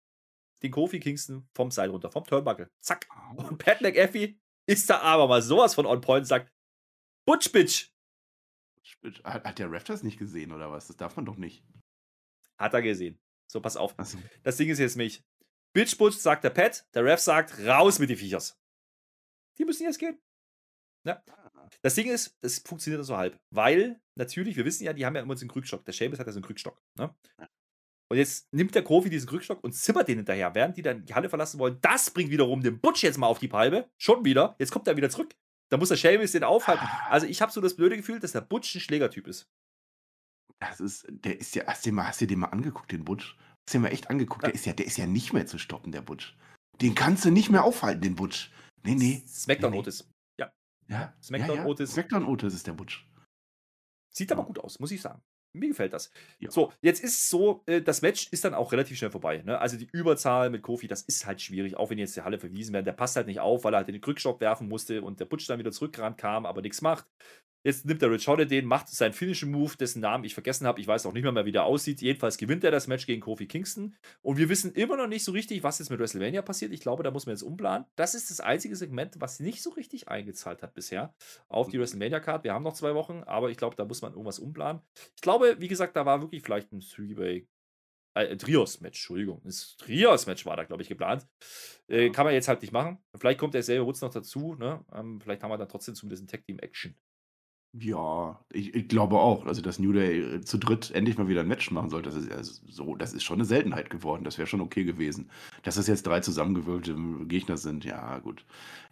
[0.61, 2.69] den Kofi Kingston vom Seil runter, vom Turnbuckle.
[2.79, 3.07] Zack.
[3.35, 6.51] Und Pat McAfee ist da aber mal sowas von on point und sagt:
[7.25, 7.91] Butch, Bitch.
[9.23, 10.87] Hat, hat der Ref das nicht gesehen oder was?
[10.87, 11.63] Das darf man doch nicht.
[12.57, 13.19] Hat er gesehen.
[13.47, 13.95] So, pass auf.
[14.03, 14.17] So.
[14.43, 15.23] Das Ding ist jetzt mich.
[15.73, 18.57] Bitchbutch sagt der Pat, der Ref sagt, raus mit den Viechers.
[19.57, 20.17] Die müssen jetzt gehen.
[21.05, 21.21] Ja.
[21.29, 21.69] Ah.
[21.81, 23.39] Das Ding ist, das funktioniert so halb.
[23.51, 25.83] Weil, natürlich, wir wissen ja, die haben ja immer diesen Krückstock.
[25.85, 26.81] Der Seamus hat ja so einen Krückstock.
[26.97, 27.13] Ne?
[28.09, 31.13] Und jetzt nimmt der Kofi diesen Krückstock und zimmert den hinterher, während die dann die
[31.13, 31.79] Halle verlassen wollen.
[31.81, 33.89] Das bringt wiederum den Butch jetzt mal auf die Palme.
[33.97, 34.55] Schon wieder.
[34.59, 35.35] Jetzt kommt er wieder zurück.
[35.69, 36.85] Da muss der Seamus den aufhalten.
[36.85, 37.09] Ah.
[37.09, 39.49] Also ich habe so das blöde Gefühl, dass der Butch ein Schlägertyp ist.
[40.59, 43.35] Das ist, der ist ja, hast du, mal, hast du den mal angeguckt, den Butch?
[43.37, 44.43] Hast du den mal echt angeguckt?
[44.43, 44.49] Ja.
[44.49, 46.35] Der, ist ja, der ist ja nicht mehr zu stoppen, der Butch.
[46.81, 48.51] Den kannst du nicht mehr aufhalten, den Butch.
[48.83, 49.23] Nee, nee.
[49.27, 49.81] Smackdown nee, nee.
[49.81, 50.09] Otis.
[50.39, 50.51] Ja.
[50.87, 51.13] Ja.
[51.21, 51.65] Smackdown ja, ja.
[51.65, 51.93] Otis.
[51.93, 53.07] Smackdown Otis ist der Butch.
[54.13, 55.21] Sieht aber gut aus, muss ich sagen.
[55.55, 56.11] Mir gefällt das.
[56.39, 56.51] Ja.
[56.51, 59.41] So, jetzt ist es so, äh, das Match ist dann auch relativ schnell vorbei.
[59.45, 59.57] Ne?
[59.57, 62.73] Also die Überzahl mit Kofi, das ist halt schwierig, auch wenn jetzt die Halle verwiesen
[62.73, 62.85] werden.
[62.85, 65.47] Der passt halt nicht auf, weil er halt den Krückstock werfen musste und der Butch
[65.47, 67.05] dann wieder zurückgerannt kam, aber nichts macht.
[67.65, 70.79] Jetzt nimmt der Rich Holiday den, macht seinen Finishing Move, dessen Namen ich vergessen habe.
[70.79, 71.99] Ich weiß auch nicht mehr, mehr, wie der aussieht.
[71.99, 73.95] Jedenfalls gewinnt er das Match gegen Kofi Kingston.
[74.21, 76.71] Und wir wissen immer noch nicht so richtig, was jetzt mit WrestleMania passiert.
[76.71, 77.87] Ich glaube, da muss man jetzt umplanen.
[77.95, 81.15] Das ist das einzige Segment, was nicht so richtig eingezahlt hat bisher
[81.47, 82.43] auf die WrestleMania-Card.
[82.43, 84.83] Wir haben noch zwei Wochen, aber ich glaube, da muss man irgendwas umplanen.
[85.15, 87.47] Ich glaube, wie gesagt, da war wirklich vielleicht ein Three-Way
[88.13, 89.41] äh, Trios-Match, Entschuldigung.
[89.43, 91.25] Ein Trios-Match war da, glaube ich, geplant.
[91.87, 92.99] Äh, kann man jetzt halt nicht machen.
[93.17, 94.53] Vielleicht kommt derselbe Wutz noch dazu.
[94.53, 94.85] Ne?
[94.93, 96.95] Ähm, vielleicht haben wir dann trotzdem so ein Tag-Team-Action.
[97.77, 99.45] Ja, ich, ich glaube auch.
[99.45, 102.17] Also, dass New Day äh, zu dritt endlich mal wieder ein Match machen sollte, das
[102.17, 104.23] ist ja so, das ist schon eine Seltenheit geworden.
[104.23, 105.29] Das wäre schon okay gewesen.
[105.63, 106.95] Dass das jetzt drei zusammengewürfelte
[107.25, 108.45] Gegner sind, ja, gut.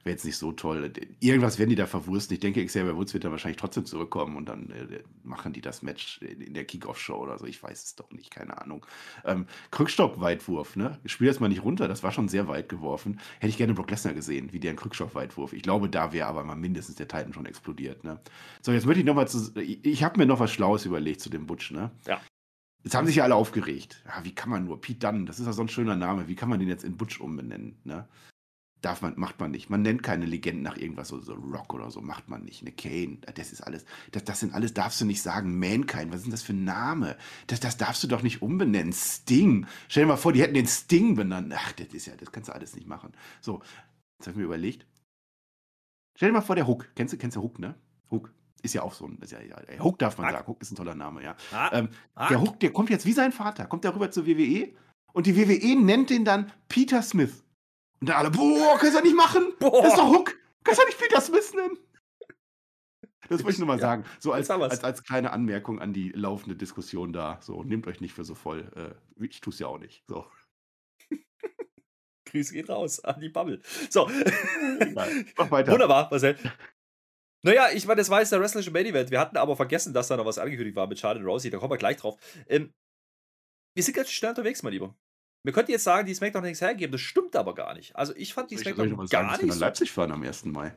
[0.03, 0.91] Wäre jetzt nicht so toll.
[1.21, 2.33] Irgendwas werden die da verwursten.
[2.33, 5.81] Ich denke, Xavier Woods wird dann wahrscheinlich trotzdem zurückkommen und dann äh, machen die das
[5.81, 7.45] Match in, der Kickoff-Show oder so.
[7.45, 8.85] Ich weiß es doch nicht, keine Ahnung.
[9.23, 10.99] Ähm, Krückstock-Weitwurf, ne?
[11.05, 13.21] Ich spiele das mal nicht runter, das war schon sehr weit geworfen.
[13.39, 15.53] Hätte ich gerne Brock Lesnar gesehen, wie der einen Krückstock-Weitwurf.
[15.53, 18.19] Ich glaube, da wäre aber mal mindestens der Titan schon explodiert, ne?
[18.61, 19.55] So, jetzt möchte ich nochmal zu.
[19.59, 21.91] Ich habe mir noch was Schlaues überlegt zu dem Butch, ne?
[22.05, 22.21] Ja.
[22.83, 24.03] Jetzt haben sich ja alle aufgeregt.
[24.05, 24.81] Ja, wie kann man nur?
[24.81, 26.27] Pete Dunn, das ist ja so ein schöner Name.
[26.27, 28.07] Wie kann man den jetzt in Butch umbenennen, ne?
[28.81, 29.69] Darf man, macht man nicht.
[29.69, 32.61] Man nennt keine Legenden nach irgendwas, so, so Rock oder so, macht man nicht.
[32.61, 35.57] Eine Kane, das ist alles, das, das sind alles, darfst du nicht sagen.
[35.57, 37.15] Mankind, was ist denn das für ein Name?
[37.47, 38.91] Das, das darfst du doch nicht umbenennen.
[38.91, 39.65] Sting.
[39.87, 41.53] Stell dir mal vor, die hätten den Sting benannt.
[41.55, 43.13] Ach, das ist ja, das kannst du alles nicht machen.
[43.39, 43.61] So,
[44.19, 44.85] jetzt habe ich mir überlegt.
[46.17, 46.89] Stell dir mal vor, der Hook.
[46.95, 47.75] Kennst du, kennst du Hook, ne?
[48.11, 48.33] Hook.
[48.63, 50.35] Ist ja auch so ein, ist ja, ja, Hook darf man Hack.
[50.37, 50.47] sagen.
[50.47, 51.35] Hook ist ein toller Name, ja.
[51.51, 51.89] Ah, Ähm,
[52.29, 54.73] der Hook, der kommt jetzt wie sein Vater, kommt der rüber zur WWE
[55.11, 57.43] und die WWE nennt den dann Peter Smith.
[57.99, 59.43] Und dann alle, boah, kannst du das nicht machen?
[59.59, 59.83] Boah.
[59.83, 60.35] Das ist doch Hook.
[60.63, 61.77] Kannst du nicht Peter Smith nennen?
[63.29, 64.05] Das wollte ich nur mal Ja, sagen.
[64.19, 67.39] So als, als, als kleine Anmerkung an die laufende Diskussion da.
[67.41, 68.69] So, nehmt euch nicht für so voll.
[68.75, 70.03] Äh, ich tue es ja auch nicht.
[70.07, 70.25] So.
[72.25, 73.61] Grüße geht raus an die Bubble.
[73.89, 74.09] So.
[75.37, 75.71] Mach weiter.
[75.71, 76.37] Wunderbar, Marcel.
[77.45, 79.11] Naja, ich meine, das war jetzt der wrestlerische Main Event.
[79.11, 81.49] Wir hatten aber vergessen, dass da noch was angekündigt war mit Charlotte Rousey.
[81.49, 82.17] Da kommen wir gleich drauf.
[82.47, 82.73] Ähm,
[83.75, 84.95] wir sind ganz schnell unterwegs, mein Lieber.
[85.45, 86.93] Wir könnten jetzt sagen, die SmackDown hat nichts hergegeben.
[86.93, 87.95] Das stimmt aber gar nicht.
[87.97, 89.55] Also ich fand die Soll ich, soll ich SmackDown was sagen, gar dass wir nicht
[89.55, 90.45] nach Leipzig fahren am 1.
[90.45, 90.73] Mai?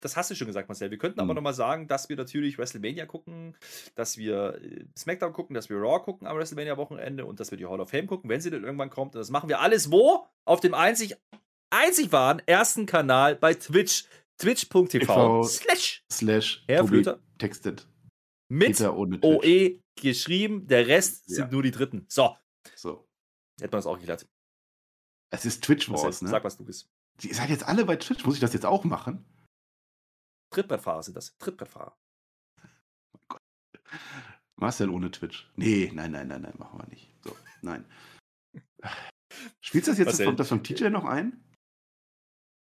[0.00, 0.90] das hast du schon gesagt, Marcel.
[0.90, 1.36] Wir könnten aber Mhm.
[1.36, 3.56] nochmal sagen, dass wir natürlich WrestleMania gucken,
[3.94, 7.64] dass wir äh, SmackDown gucken, dass wir Raw gucken am WrestleMania-Wochenende und dass wir die
[7.64, 9.14] Hall of Fame gucken, wenn sie denn irgendwann kommt.
[9.14, 10.26] Und das machen wir alles wo?
[10.44, 11.16] Auf dem einzig,
[11.70, 14.04] einzig wahren ersten Kanal bei Twitch.
[14.38, 15.42] Twitch.tv TV.
[15.44, 17.22] slash Slash Herr Tobi Flöter.
[17.38, 17.88] textet.
[18.48, 18.80] mit.
[18.80, 20.66] OE geschrieben.
[20.66, 21.36] Der Rest Ja.
[21.36, 22.06] sind nur die Dritten.
[22.08, 22.36] So,
[22.74, 23.06] So.
[23.60, 24.26] hätten wir das auch geklärt.
[25.30, 26.28] Es ist Twitch Wars, ne?
[26.28, 26.88] Sag, was du bist.
[27.22, 28.24] Ihr seid jetzt alle bei Twitch.
[28.24, 29.24] Muss ich das jetzt auch machen?
[30.52, 31.36] Trittbrettfahrer sind das.
[31.38, 31.96] Trittbrettfahrer.
[34.56, 35.50] Marcel ohne Twitch.
[35.56, 37.12] Nee, nein, nein, nein, nein, machen wir nicht.
[37.24, 37.84] So, nein.
[39.60, 40.06] Spielst du das jetzt?
[40.06, 40.26] Marcel.
[40.26, 41.44] Kommt das vom TJ noch ein?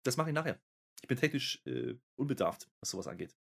[0.04, 0.58] Das mache ich nachher.
[1.02, 3.36] Ich bin technisch äh, unbedarft, was sowas angeht.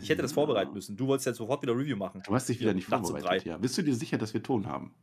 [0.00, 0.96] Ich hätte das vorbereiten müssen.
[0.96, 2.22] Du wolltest ja sofort wieder Review machen.
[2.24, 3.46] Du hast dich wieder Ja, nicht vorbereitet.
[3.46, 3.58] Ja.
[3.58, 4.94] Bist du dir sicher, dass wir Ton haben?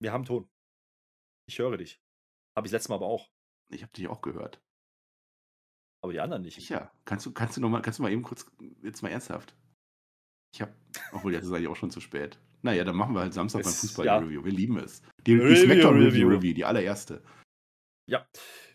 [0.00, 0.48] Wir haben Ton.
[1.48, 2.00] Ich höre dich.
[2.56, 3.30] Habe ich letztes Mal aber auch.
[3.72, 4.62] Ich habe dich auch gehört.
[6.02, 6.54] Aber die anderen nicht.
[6.54, 6.92] Sicher.
[7.04, 8.46] Kannst du, kannst du noch mal, kannst du mal eben kurz,
[8.82, 9.54] jetzt mal ernsthaft.
[10.54, 10.74] Ich habe,
[11.12, 12.40] obwohl jetzt ist eigentlich auch schon zu spät.
[12.62, 14.44] Naja, dann machen wir halt Samstag beim Fußball-Review.
[14.44, 15.02] Wir lieben es.
[15.26, 16.28] Die, die Review, Smackdown-Review, Review.
[16.28, 17.22] Review, die allererste.
[18.06, 18.26] Ja.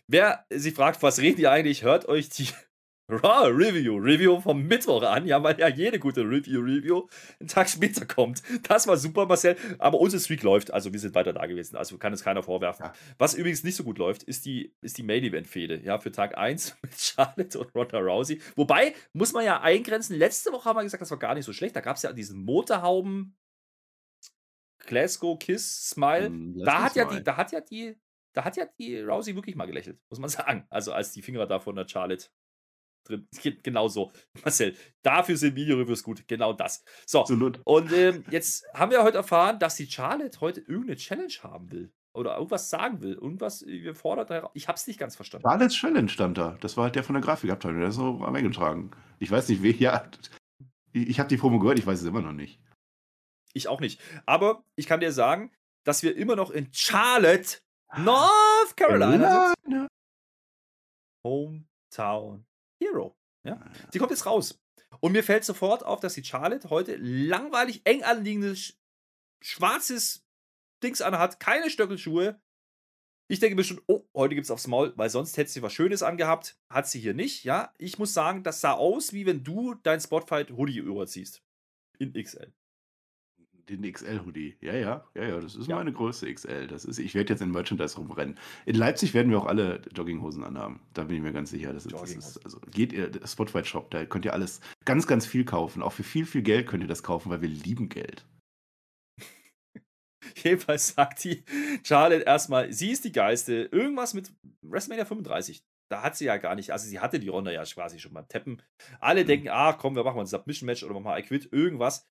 [0.08, 2.48] Wer sich fragt, was reden die eigentlich, hört euch die
[3.08, 7.06] Raw Review, Review vom Mittwoch an, ja, weil ja jede gute Review, Review
[7.38, 8.42] einen Tag später kommt.
[8.68, 9.56] Das war super, Marcel.
[9.78, 11.76] Aber unsere Streak läuft, also wir sind weiter da gewesen.
[11.76, 12.86] Also kann es keiner vorwerfen.
[12.86, 12.92] Ja.
[13.18, 16.10] Was übrigens nicht so gut läuft, ist die, ist die Main Event Fehde, ja, für
[16.10, 18.40] Tag 1 mit Charlotte und Ronda Rousey.
[18.56, 21.52] Wobei, muss man ja eingrenzen, letzte Woche haben wir gesagt, das war gar nicht so
[21.52, 21.76] schlecht.
[21.76, 23.36] Da gab es ja diesen Motorhauben
[24.84, 26.26] Glasgow Kiss Smile.
[26.26, 27.96] Hm, lass Da hat ja die, da hat ja die,
[28.36, 30.66] da hat ja die Rousey wirklich mal gelächelt, muss man sagen.
[30.70, 32.26] Also als die Finger da von der Charlotte
[33.04, 33.26] drin.
[33.42, 34.12] Ge- Genau so.
[34.44, 36.26] Marcel, dafür sind Videoreviews gut.
[36.28, 36.84] Genau das.
[37.06, 37.20] So.
[37.20, 37.60] Absolut.
[37.64, 41.92] Und ähm, jetzt haben wir heute erfahren, dass die Charlotte heute irgendeine Challenge haben will.
[42.14, 43.12] Oder irgendwas sagen will.
[43.12, 44.30] Irgendwas äh, fordert.
[44.30, 45.46] hera- Ich habe es nicht ganz verstanden.
[45.46, 46.56] Charles Challenge stand da.
[46.60, 47.80] Das war halt der von der Grafikabteilung.
[47.80, 48.90] Der ist so am eingetragen.
[49.18, 49.72] Ich weiß nicht, wer.
[49.72, 50.10] Ja,
[50.92, 52.58] ich habe die Promo gehört, ich weiß es immer noch nicht.
[53.52, 54.00] Ich auch nicht.
[54.24, 55.52] Aber ich kann dir sagen,
[55.84, 57.58] dass wir immer noch in Charlotte,
[57.96, 59.54] North Carolina.
[59.62, 59.88] Carolina.
[61.24, 62.46] Hometown
[62.80, 63.16] Hero.
[63.44, 63.60] Ja?
[63.90, 64.58] Sie kommt jetzt raus.
[65.00, 68.78] Und mir fällt sofort auf, dass die Charlotte heute langweilig eng anliegendes
[69.42, 70.24] schwarzes
[70.82, 72.40] Dings anhat, keine Stöckelschuhe.
[73.28, 76.56] Ich denke bestimmt, oh, heute gibt's aufs Maul, weil sonst hätte sie was Schönes angehabt.
[76.70, 77.72] Hat sie hier nicht, ja.
[77.76, 81.42] Ich muss sagen, das sah aus, wie wenn du dein Spotfight Hoodie überziehst.
[81.98, 82.52] In XL.
[83.68, 84.56] Den XL-Hoodie.
[84.60, 85.76] Ja, ja, ja, ja, das ist Ja.
[85.76, 86.68] meine Größe XL.
[86.68, 88.38] Das ist, ich werde jetzt in Merchandise rumrennen.
[88.64, 90.80] In Leipzig werden wir auch alle Jogginghosen anhaben.
[90.94, 91.72] Da bin ich mir ganz sicher.
[91.72, 95.06] Das ist, das ist, also geht ihr, der Spotify Shop, da könnt ihr alles ganz,
[95.08, 95.82] ganz viel kaufen.
[95.82, 98.24] Auch für viel, viel Geld könnt ihr das kaufen, weil wir lieben Geld.
[100.42, 101.44] Jedenfalls sagt die
[101.84, 103.68] Charlotte erstmal, sie ist die Geiste.
[103.72, 105.64] Irgendwas mit WrestleMania 35.
[105.88, 108.26] Da hat sie ja gar nicht, also sie hatte die Ronda ja quasi schon beim
[108.26, 108.60] Tappen.
[108.98, 109.26] Alle Mhm.
[109.28, 112.08] denken, ach komm, wir machen mal ein Submission-Match oder machen mal I Quit, irgendwas.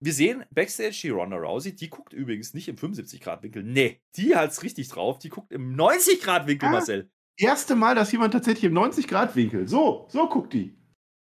[0.00, 3.62] Wir sehen Backstage die Ronda Rousey, die guckt übrigens nicht im 75-Grad-Winkel.
[3.62, 5.18] Nee, die hat's richtig drauf.
[5.18, 6.72] Die guckt im 90-Grad-Winkel, Ah.
[6.72, 7.10] Marcel.
[7.38, 9.66] Erste Mal, dass jemand tatsächlich im 90-Grad-Winkel.
[9.68, 10.76] So, so guckt die.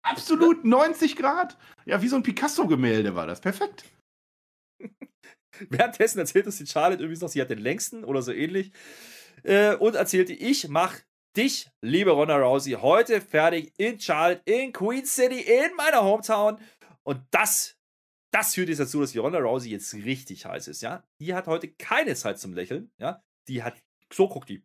[0.03, 1.57] Absolut 90 Grad.
[1.85, 3.41] Ja, wie so ein Picasso-Gemälde war das.
[3.41, 3.85] Perfekt.
[5.69, 8.71] Währenddessen erzählt uns die Charlotte übrigens noch, sie hat den längsten oder so ähnlich.
[9.43, 10.95] Äh, und erzählte, ich mach
[11.35, 16.59] dich, liebe Ronda Rousey, heute fertig in Charlotte, in Queen City, in meiner Hometown.
[17.03, 17.75] Und das,
[18.31, 21.03] das führt jetzt dazu, dass die Ronda Rousey jetzt richtig heiß ist, ja.
[21.19, 23.23] Die hat heute keine Zeit zum Lächeln, ja.
[23.47, 24.63] Die hat, so guckt die.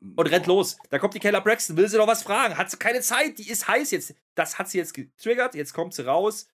[0.00, 0.78] Und rennt los.
[0.90, 2.56] Da kommt die Keller Braxton, will sie noch was fragen.
[2.56, 4.14] Hat sie keine Zeit, die ist heiß jetzt.
[4.34, 6.48] Das hat sie jetzt getriggert, jetzt kommt sie raus.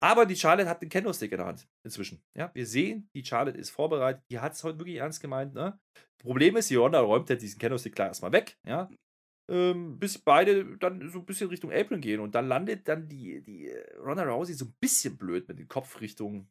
[0.00, 2.20] Aber die Charlotte hat den Kendo-Stick in der Hand inzwischen.
[2.34, 4.24] Ja, wir sehen, die Charlotte ist vorbereitet.
[4.30, 5.54] Die hat es heute wirklich ernst gemeint.
[5.54, 5.78] Ne?
[6.18, 8.58] Problem ist, die Ronda räumt ja diesen Kendo-Stick klar erstmal weg.
[8.66, 8.90] Ja?
[9.52, 12.20] Ähm, bis beide dann so ein bisschen Richtung Apron gehen.
[12.20, 13.70] Und dann landet dann die, die
[14.02, 16.48] Ronda Rousey so ein bisschen blöd mit dem Kopf Richtung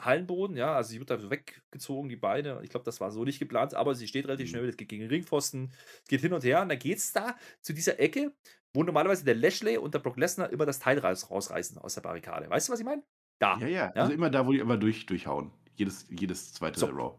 [0.00, 0.56] Hallenboden.
[0.56, 2.60] Ja, also sie wird da so weggezogen, die Beine.
[2.62, 3.74] Ich glaube, das war so nicht geplant.
[3.74, 4.50] Aber sie steht relativ Mhm.
[4.50, 4.68] schnell.
[4.68, 5.72] Es geht gegen den Ringpfosten.
[6.02, 6.62] Es geht hin und her.
[6.62, 8.32] Und dann geht es da zu dieser Ecke,
[8.72, 12.00] wo normalerweise der Lashley und der Brock Lesnar immer das Teil raus, rausreißen aus der
[12.02, 12.48] Barrikade.
[12.48, 13.02] Weißt du, was ich meine?
[13.40, 13.58] Da.
[13.58, 14.02] Ja, ja, Ja?
[14.02, 15.50] Also immer da, wo die immer durch, durchhauen.
[15.74, 16.86] Jedes, jedes zweite So.
[16.86, 17.18] Raw.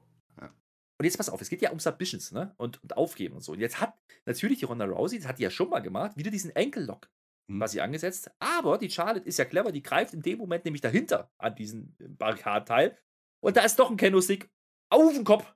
[1.00, 2.54] Und jetzt pass auf, es geht ja um Submissions, ne?
[2.58, 3.54] Und, und Aufgeben und so.
[3.54, 6.30] Und jetzt hat natürlich die Ronda Rousey, das hat die ja schon mal gemacht, wieder
[6.30, 7.10] diesen Ankle-Lock
[7.50, 7.60] Mhm.
[7.60, 8.32] quasi angesetzt.
[8.40, 11.96] Aber die Charlotte ist ja clever, die greift in dem Moment nämlich dahinter an diesen
[12.18, 12.98] Barrikadenteil.
[13.42, 14.50] Und da ist doch ein Kendo-Stick
[14.90, 15.54] auf den Kopf,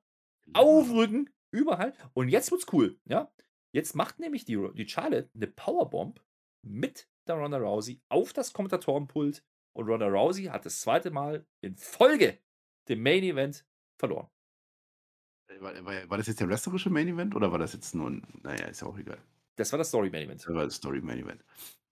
[0.53, 1.93] auf den Rücken, überall.
[2.13, 3.31] Und jetzt wird's cool, ja?
[3.71, 6.21] Jetzt macht nämlich die, die Charlotte eine Powerbomb
[6.63, 9.43] mit der Ronda Rousey auf das Kommentatorenpult.
[9.75, 12.37] Und Ronda Rousey hat das zweite Mal in Folge
[12.87, 13.65] dem Main Event
[13.97, 14.27] verloren.
[15.59, 18.23] War, war, war das jetzt der wrestlerische Main Event oder war das jetzt nur ein.
[18.43, 19.17] Naja, ist ja auch egal.
[19.55, 20.41] Das war das Story Main Event.
[20.41, 21.43] Das war das Story Main Event.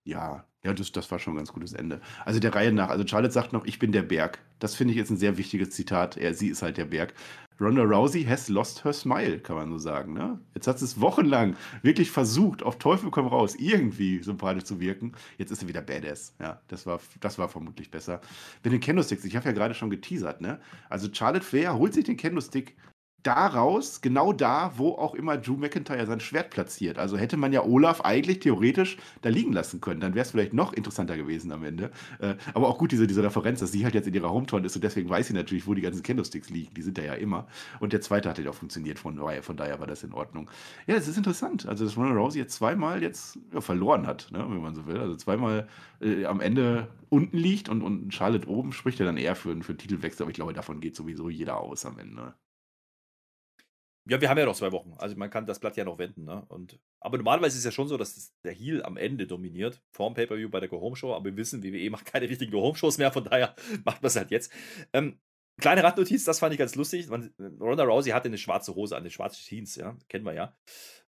[0.04, 2.02] Ja, ja, das, das war schon ein ganz gutes Ende.
[2.26, 2.90] Also der Reihe nach.
[2.90, 4.40] Also Charlotte sagt noch, ich bin der Berg.
[4.60, 6.18] Das finde ich jetzt ein sehr wichtiges Zitat.
[6.18, 7.14] Er, sie ist halt der Berg.
[7.60, 10.14] Ronda Rousey has lost her smile, kann man so sagen.
[10.14, 10.40] Ne?
[10.56, 15.14] Jetzt hat sie es wochenlang wirklich versucht, auf Teufel komm raus, irgendwie sympathisch zu wirken.
[15.38, 16.34] Jetzt ist sie wieder Badass.
[16.40, 18.22] Ja, das war, das war vermutlich besser.
[18.64, 20.60] Mit den Kendo-Sticks, ich habe ja gerade schon geteasert, ne?
[20.90, 22.76] Also Charlotte Flair holt sich den Kendo-Stick
[23.24, 26.98] da raus, genau da, wo auch immer Drew McIntyre sein Schwert platziert.
[26.98, 30.00] Also hätte man ja Olaf eigentlich theoretisch da liegen lassen können.
[30.02, 31.92] Dann wäre es vielleicht noch interessanter gewesen am Ende.
[32.20, 34.76] Äh, aber auch gut, diese, diese Referenz, dass sie halt jetzt in ihrer Hometown ist
[34.76, 36.74] und deswegen weiß sie natürlich, wo die ganzen Candlesticks liegen.
[36.74, 37.48] Die sind da ja immer.
[37.80, 40.50] Und der zweite hat ja auch funktioniert, von, daher- von daher war das in Ordnung.
[40.88, 41.66] Ja, es ist interessant.
[41.68, 44.98] Also, dass Ronda Rousey jetzt zweimal jetzt ja, verloren hat, ne, wenn man so will.
[44.98, 45.68] Also zweimal
[46.02, 49.72] äh, am Ende unten liegt und, und Charlotte oben spricht ja dann eher für, für
[49.74, 50.24] einen Titelwechsel.
[50.24, 52.34] Aber ich glaube, davon geht sowieso jeder aus am Ende.
[54.06, 54.94] Ja, wir haben ja noch zwei Wochen.
[54.98, 56.26] Also man kann das Blatt ja noch wenden.
[56.26, 56.44] Ne?
[56.48, 59.82] Und, aber normalerweise ist es ja schon so, dass das, der Heel am Ende dominiert.
[59.92, 61.14] Vorm Pay-Per-View bei der Go-Home-Show.
[61.14, 63.12] Aber wir wissen, WWE macht keine richtigen Go-Home-Shows mehr.
[63.12, 64.52] Von daher macht man es halt jetzt.
[64.92, 65.20] Ähm,
[65.60, 67.10] kleine Randnotiz, das fand ich ganz lustig.
[67.10, 69.76] Man, Ronda Rousey hatte eine schwarze Hose an, eine schwarze Jeans.
[69.76, 69.96] Ja?
[70.10, 70.56] Kennen wir ja.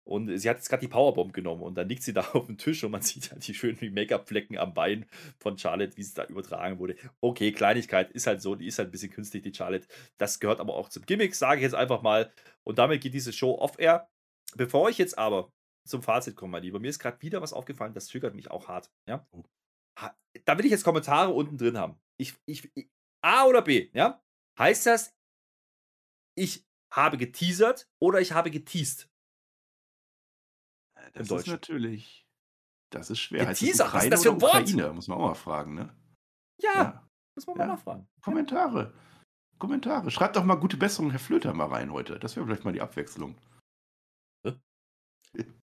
[0.05, 2.59] Und sie hat jetzt gerade die Powerbomb genommen und dann liegt sie da auf dem
[2.59, 5.07] Tisch und man sieht halt die schönen Make-up-Flecken am Bein
[5.39, 6.97] von Charlotte, wie es da übertragen wurde.
[7.21, 9.87] Okay, Kleinigkeit ist halt so, die ist halt ein bisschen künstlich, die Charlotte.
[10.19, 12.33] Das gehört aber auch zum Gimmick, sage ich jetzt einfach mal.
[12.67, 14.09] Und damit geht diese Show off-air.
[14.55, 15.51] Bevor ich jetzt aber
[15.89, 18.69] zum Fazit komme, mein Lieber, mir ist gerade wieder was aufgefallen, das triggert mich auch
[18.69, 18.91] hart.
[19.09, 19.27] Ja?
[19.33, 19.45] Oh.
[20.45, 22.01] Da will ich jetzt Kommentare unten drin haben.
[22.19, 22.89] Ich, ich, ich,
[23.25, 24.23] A oder B, ja?
[24.59, 25.15] Heißt das,
[26.37, 29.09] ich habe geteasert oder ich habe geteased?
[31.15, 32.27] Das ist natürlich.
[32.93, 33.47] Das ist schwer.
[33.47, 34.63] Heißt Geteasert, was ist das für ein Wort?
[34.71, 34.93] Ukraine?
[34.93, 35.97] Muss man auch mal fragen, ne?
[36.61, 37.73] Ja, muss man mal Ja.
[37.75, 38.09] nachfragen.
[38.21, 38.95] Kommentare.
[39.63, 40.11] Kommentare.
[40.11, 42.19] Schreibt doch mal gute Besserung, Herr Flöter, mal rein heute.
[42.19, 43.37] Das wäre vielleicht mal die Abwechslung.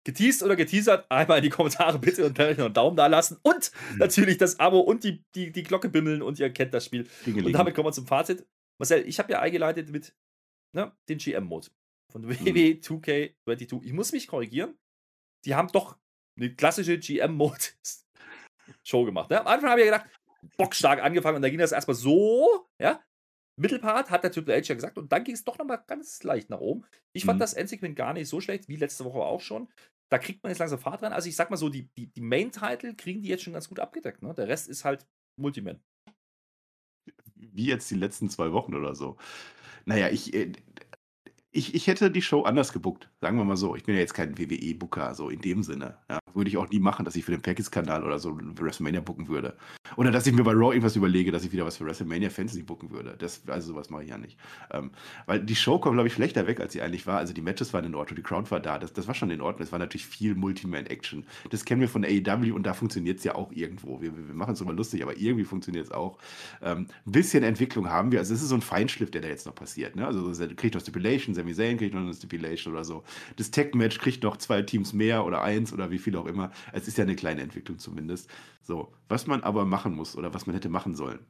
[0.04, 3.38] Geteased oder geteasert, einmal in die Kommentare bitte und dann noch einen Daumen da lassen
[3.42, 3.98] und Mhm.
[3.98, 7.06] natürlich das Abo und die, die, die Glocke bimmeln und ihr kennt das Spiel.
[7.26, 8.46] Und damit kommen wir zum Fazit.
[8.80, 10.14] Marcel, ich habe ja eingeleitet mit
[10.74, 11.68] ne, den GM-Mode
[12.10, 12.30] von Mhm.
[12.30, 13.82] WWE 2K22.
[13.84, 14.78] Ich muss mich korrigieren.
[15.44, 15.98] Die haben doch
[16.38, 19.28] eine klassische GM-Mode-Show gemacht.
[19.28, 19.40] Ne?
[19.40, 20.08] Am Anfang habe ich ja gedacht,
[20.56, 23.02] bockstark angefangen und da ging das erstmal so, ja.
[23.58, 26.50] Mittelpart hat der Triple H ja gesagt und dann ging es doch nochmal ganz leicht
[26.50, 26.84] nach oben.
[27.12, 27.40] Ich fand Mhm.
[27.40, 29.68] das Endsegment gar nicht so schlecht, wie letzte Woche auch schon.
[30.10, 31.12] Da kriegt man jetzt langsam Fahrt rein.
[31.12, 33.78] Also ich sag mal so, die, die, die Main-Title kriegen die jetzt schon ganz gut
[33.80, 34.22] abgedeckt.
[34.22, 34.32] Ne?
[34.34, 35.06] Der Rest ist halt
[35.36, 35.80] Multiman.
[37.34, 39.16] wie jetzt die letzten zwei Wochen oder so.
[39.84, 40.52] Naja, ich, äh,
[41.50, 43.74] ich, ich hätte die Show anders gebuckt, sagen wir mal so.
[43.76, 45.98] Ich bin ja jetzt kein WWE-Booker, so in dem Sinne.
[46.10, 49.28] Ja, würde ich auch nie machen, dass ich für den Package-Kanal oder so WrestleMania booken
[49.28, 49.56] würde.
[49.96, 52.62] Oder dass ich mir bei Raw irgendwas überlege, dass ich wieder was für WrestleMania Fantasy
[52.62, 53.14] booken würde.
[53.18, 54.36] Das, also sowas mache ich ja nicht.
[54.70, 54.90] Ähm,
[55.26, 57.18] weil die Show kommt, glaube ich, schlechter weg, als sie eigentlich war.
[57.18, 58.78] Also die Matches waren in Ordnung, die Crowd war da.
[58.78, 59.64] Das, das war schon in Ordnung.
[59.64, 61.24] Es war natürlich viel Multiman-Action.
[61.50, 64.00] Das kennen wir von AEW und da funktioniert es ja auch irgendwo.
[64.00, 66.18] Wir, wir machen es immer lustig, aber irgendwie funktioniert es auch.
[66.62, 68.18] Ähm, ein bisschen Entwicklung haben wir.
[68.18, 69.96] Also es ist so ein Feinschliff, der da jetzt noch passiert.
[69.96, 70.06] Ne?
[70.06, 73.02] Also kriegt noch Stipulation, Sami Zayn kriegt noch eine Stipulation oder so.
[73.36, 76.50] Das Tech-Match kriegt noch zwei Teams mehr oder eins oder wie viel auch immer.
[76.72, 78.30] Es ist ja eine kleine Entwicklung zumindest.
[78.62, 81.20] So, was man aber machen muss oder was man hätte machen sollen.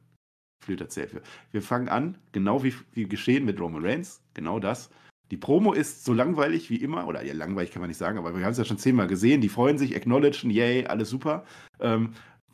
[0.63, 1.13] Flöter erzählt.
[1.13, 1.21] Wir,
[1.51, 4.89] wir fangen an, genau wie, wie geschehen mit Roman Reigns, genau das.
[5.31, 8.35] Die Promo ist so langweilig wie immer, oder ja, langweilig kann man nicht sagen, aber
[8.35, 9.41] wir haben es ja schon zehnmal gesehen.
[9.41, 11.45] Die freuen sich, acknowledgen, yay, alles super.
[11.79, 12.13] Ähm,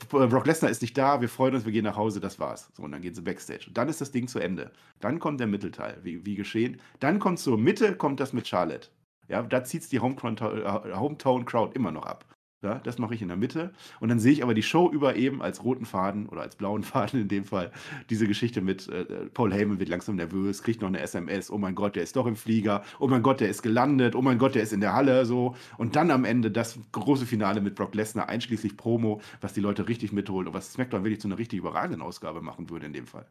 [0.09, 2.69] Brock Lesnar ist nicht da, wir freuen uns, wir gehen nach Hause, das war's.
[2.73, 3.65] So, und dann gehen sie Backstage.
[3.67, 4.71] Und dann ist das Ding zu Ende.
[4.99, 6.81] Dann kommt der Mittelteil, wie, wie geschehen.
[6.99, 8.89] Dann kommt zur Mitte, kommt das mit Charlotte.
[9.29, 12.34] Ja, da zieht die Hometown Crowd immer noch ab.
[12.61, 13.73] Ja, das mache ich in der Mitte.
[13.99, 16.83] Und dann sehe ich aber die Show über eben als roten Faden oder als blauen
[16.83, 17.71] Faden in dem Fall
[18.09, 21.51] diese Geschichte mit äh, Paul Heyman wird langsam nervös, kriegt noch eine SMS.
[21.51, 22.83] Oh mein Gott, der ist doch im Flieger.
[22.99, 24.15] Oh mein Gott, der ist gelandet.
[24.15, 25.25] Oh mein Gott, der ist in der Halle.
[25.25, 25.55] So.
[25.77, 29.87] Und dann am Ende das große Finale mit Brock Lesnar, einschließlich Promo, was die Leute
[29.87, 33.05] richtig mitholt und was SmackDown wirklich zu einer richtig überragenden Ausgabe machen würde in dem
[33.05, 33.27] Fall.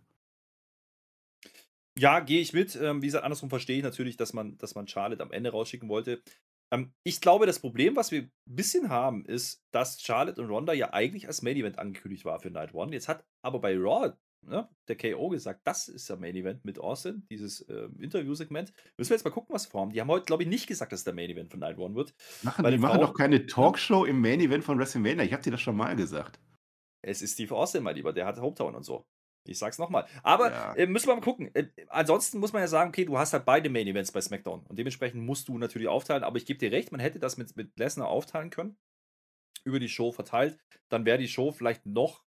[1.96, 2.76] Ja, gehe ich mit.
[2.76, 5.88] Ähm, wie gesagt, andersrum verstehe ich natürlich, dass man, dass man Charlotte am Ende rausschicken
[5.88, 6.20] wollte.
[6.72, 10.72] Ähm, ich glaube, das Problem, was wir ein bisschen haben, ist, dass Charlotte und Ronda
[10.72, 12.92] ja eigentlich als Main Event angekündigt war für Night One.
[12.92, 14.12] Jetzt hat aber bei Raw
[14.46, 18.72] ne, der KO gesagt, das ist der Main Event mit Austin, dieses äh, Interview-Segment.
[18.96, 19.92] Müssen wir jetzt mal gucken, was vorhaben.
[19.92, 21.94] Die haben heute, glaube ich, nicht gesagt, dass es der Main Event von Night One
[21.94, 22.14] wird.
[22.42, 25.24] Machen, die machen doch keine Talkshow im Main Event von WrestleMania.
[25.24, 26.40] Ich habe dir das schon mal gesagt.
[27.02, 28.12] Es ist Steve Austin, mein Lieber.
[28.12, 29.06] Der hat Hometown und so.
[29.46, 30.06] Ich sag's nochmal.
[30.22, 30.74] Aber ja.
[30.74, 31.54] äh, müssen wir mal gucken.
[31.54, 34.64] Äh, ansonsten muss man ja sagen, okay, du hast halt beide Main Events bei SmackDown.
[34.66, 36.24] Und dementsprechend musst du natürlich aufteilen.
[36.24, 38.76] Aber ich gebe dir recht, man hätte das mit, mit Lesnar aufteilen können.
[39.64, 40.58] Über die Show verteilt.
[40.88, 42.24] Dann wäre die Show vielleicht noch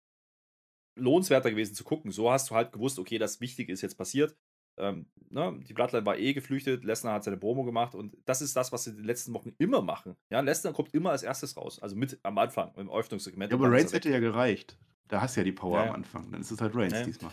[0.97, 2.11] lohnenswerter gewesen zu gucken.
[2.11, 4.37] So hast du halt gewusst, okay, das Wichtige ist jetzt passiert.
[4.79, 8.55] Ähm, ne, die Bloodline war eh geflüchtet, Lesnar hat seine Promo gemacht und das ist
[8.57, 10.17] das, was sie in den letzten Wochen immer machen.
[10.29, 13.51] Ja, Lesnar kommt immer als erstes raus, also mit am Anfang, im Öffnungssegment.
[13.51, 14.79] Ja, aber Reigns hätte ja gereicht.
[15.09, 16.31] Da hast du ja die Power ja, am Anfang.
[16.31, 17.05] Dann ist es halt Reigns ja.
[17.05, 17.33] diesmal.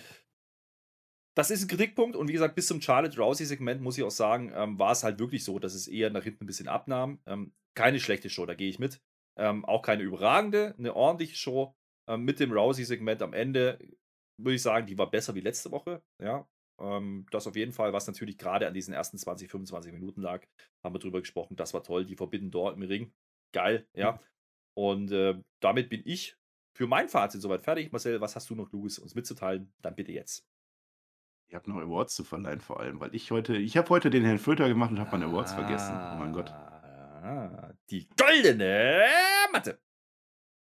[1.36, 4.52] Das ist ein Kritikpunkt und wie gesagt, bis zum Charlotte Rousey-Segment muss ich auch sagen,
[4.54, 7.20] ähm, war es halt wirklich so, dass es eher nach hinten ein bisschen abnahm.
[7.26, 9.02] Ähm, keine schlechte Show, da gehe ich mit.
[9.36, 11.76] Ähm, auch keine überragende, eine ordentliche Show
[12.08, 13.80] ähm, mit dem Rousey-Segment am Ende.
[14.38, 16.04] Würde ich sagen, die war besser wie letzte Woche.
[16.22, 16.48] Ja,
[16.80, 20.46] ähm, das auf jeden Fall, was natürlich gerade an diesen ersten 20, 25 Minuten lag,
[20.84, 21.56] haben wir drüber gesprochen.
[21.56, 22.06] Das war toll.
[22.06, 23.14] Die verbinden dort im Ring.
[23.54, 24.20] Geil, ja.
[24.76, 26.36] Und äh, damit bin ich
[26.74, 27.92] für mein Fazit soweit fertig.
[27.92, 29.72] Marcel, was hast du noch, Louis, uns mitzuteilen?
[29.82, 30.46] Dann bitte jetzt.
[31.48, 34.26] Ich habe noch Awards zu verleihen, vor allem, weil ich heute, ich habe heute den
[34.26, 35.94] Herrn Flöter gemacht und habe meine Awards ah, vergessen.
[35.94, 36.50] Oh mein Gott.
[36.50, 39.04] Ah, die goldene
[39.52, 39.80] Matte.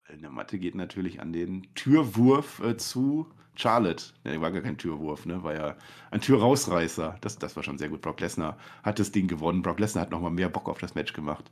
[0.07, 4.13] Goldene Matte geht natürlich an den Türwurf äh, zu Charlotte.
[4.23, 5.43] Der war gar kein Türwurf, ne?
[5.43, 5.75] War ja
[6.11, 7.17] ein Türrausreißer.
[7.19, 7.99] Das, das war schon sehr gut.
[7.99, 9.61] Brock Lesnar hat das Ding gewonnen.
[9.61, 11.51] Brock Lesnar hat nochmal mehr Bock auf das Match gemacht.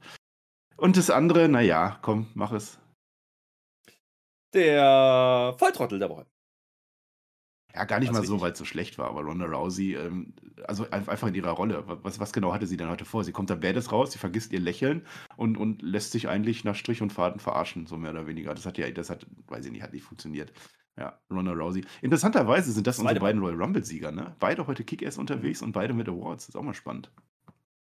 [0.78, 2.80] Und das andere, naja, komm, mach es
[4.54, 6.26] der Volltrottel der Woche.
[7.78, 10.34] Ja, gar nicht also mal so, weil es so schlecht war, aber Ronda Rousey, ähm,
[10.66, 11.84] also einfach in ihrer Rolle.
[11.86, 13.24] Was, was genau hatte sie denn heute vor?
[13.24, 16.76] Sie kommt da Badass raus, sie vergisst ihr Lächeln und, und lässt sich eigentlich nach
[16.76, 18.56] Strich und Faden verarschen, so mehr oder weniger.
[18.56, 20.52] Das hat ja, das hat, weiß ich nicht, hat nicht funktioniert.
[20.98, 21.86] Ja, Ronda Rousey.
[22.02, 24.36] Interessanterweise sind das, das unsere beiden Royal Rumble-Sieger, ne?
[24.40, 26.48] Beide heute Kick-Ass unterwegs und beide mit Awards.
[26.48, 27.12] Das ist auch mal spannend.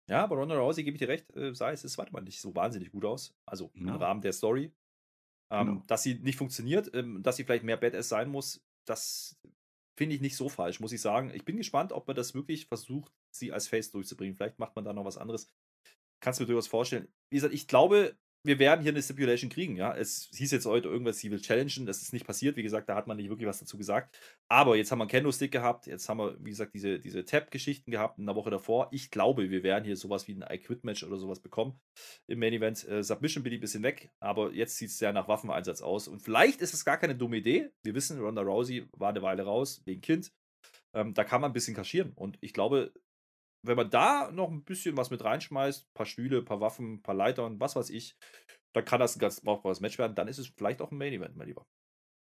[0.09, 2.41] Ja, aber Ronda Rousey, gebe ich dir recht, äh, sah es, es warte mal nicht
[2.41, 3.35] so wahnsinnig gut aus.
[3.45, 3.81] Also ja.
[3.81, 4.71] im Rahmen der Story.
[5.51, 5.83] Ähm, genau.
[5.87, 9.37] Dass sie nicht funktioniert, ähm, dass sie vielleicht mehr Badass sein muss, das
[9.97, 11.31] finde ich nicht so falsch, muss ich sagen.
[11.33, 14.35] Ich bin gespannt, ob man das wirklich versucht, sie als Face durchzubringen.
[14.35, 15.51] Vielleicht macht man da noch was anderes.
[16.19, 17.07] Kannst du mir durchaus vorstellen.
[17.29, 19.95] Wie gesagt, ich glaube, wir werden hier eine Stipulation kriegen, ja.
[19.95, 22.55] Es hieß jetzt heute irgendwas, sie will challengen, das ist nicht passiert.
[22.57, 24.17] Wie gesagt, da hat man nicht wirklich was dazu gesagt.
[24.49, 27.91] Aber jetzt haben wir einen Kendo-Stick gehabt, jetzt haben wir, wie gesagt, diese, diese Tap-Geschichten
[27.91, 28.89] gehabt in der Woche davor.
[28.91, 31.79] Ich glaube, wir werden hier sowas wie ein I-Quit-Match oder sowas bekommen
[32.27, 32.87] im Main-Event.
[32.87, 36.07] Äh, Submission bin ich ein bisschen weg, aber jetzt sieht es sehr nach Waffeneinsatz aus.
[36.07, 37.69] Und vielleicht ist es gar keine dumme Idee.
[37.83, 40.31] Wir wissen, Ronda Rousey war eine Weile raus, wegen Kind.
[40.93, 42.13] Ähm, da kann man ein bisschen kaschieren.
[42.13, 42.93] Und ich glaube,
[43.67, 46.95] wenn man da noch ein bisschen was mit reinschmeißt, ein paar Stühle, ein paar Waffen,
[46.95, 48.17] ein paar Leitern, was weiß ich,
[48.73, 50.15] dann kann das ein ganz brauchbares Match werden.
[50.15, 51.65] Dann ist es vielleicht auch ein Main Event, mein Lieber.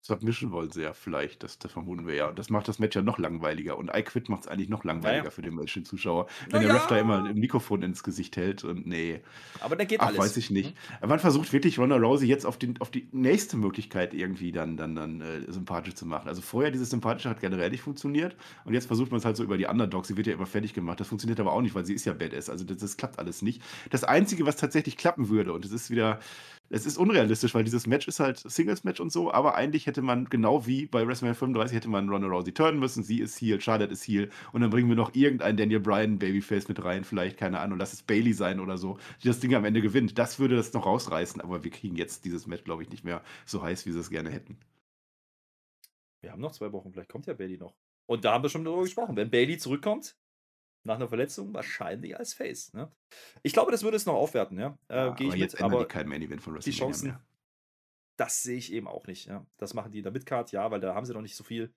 [0.03, 2.29] Submission wollen sie ja vielleicht, das, das vermuten wir ja.
[2.29, 3.77] Und das macht das Match ja noch langweiliger.
[3.77, 5.31] Und I Quit macht es eigentlich noch langweiliger Naja.
[5.31, 6.27] für den menschlichen Zuschauer.
[6.49, 9.21] Wenn Na der Ref da immer ein Mikrofon ins Gesicht hält und nee.
[9.61, 10.19] Aber dann geht Ach, alles.
[10.21, 10.77] weiß ich nicht.
[11.05, 14.95] Man versucht wirklich Ronda Rousey jetzt auf, den, auf die nächste Möglichkeit irgendwie dann, dann,
[14.95, 16.29] dann äh, sympathisch zu machen.
[16.29, 19.43] Also vorher dieses Sympathische hat generell nicht funktioniert und jetzt versucht man es halt so
[19.43, 20.07] über die Underdogs.
[20.09, 21.01] Sie wird ja immer fertig gemacht.
[21.01, 22.49] Das funktioniert aber auch nicht, weil sie ist ja Badass.
[22.49, 23.61] Also das, das klappt alles nicht.
[23.91, 26.21] Das Einzige, was tatsächlich klappen würde und es ist wieder,
[26.69, 30.27] es ist unrealistisch, weil dieses Match ist halt Singles-Match und so, aber eigentlich hätte man,
[30.27, 33.03] genau wie bei WrestleMania 35, hätte man Ronda Rousey turnen müssen.
[33.03, 36.69] Sie ist Heel, Charlotte ist Heel und dann bringen wir noch irgendeinen Daniel Bryan Babyface
[36.69, 39.65] mit rein, vielleicht, keine Ahnung, lass es Bailey sein oder so, die das Ding am
[39.65, 40.19] Ende gewinnt.
[40.19, 43.23] Das würde das noch rausreißen, aber wir kriegen jetzt dieses Match, glaube ich, nicht mehr
[43.45, 44.59] so heiß, wie sie es gerne hätten.
[46.21, 47.77] Wir haben noch zwei Wochen, vielleicht kommt ja Bailey noch.
[48.07, 49.17] Und da haben wir schon darüber gesprochen.
[49.17, 50.17] Wenn Bailey zurückkommt,
[50.87, 52.73] nach einer Verletzung, wahrscheinlich als Face.
[52.73, 52.91] Ne?
[53.43, 54.79] Ich glaube, das würde es noch aufwerten, ja.
[54.89, 56.79] Äh, Ja, Gehe ich aber jetzt mit, aber die kein Main Event von die WrestleMania
[56.85, 57.25] Chancen, mehr.
[58.17, 59.27] das sehe ich eben auch nicht.
[59.27, 59.47] Ja.
[59.59, 61.73] Das machen die in der Midcard, ja, weil da haben sie noch nicht so viel.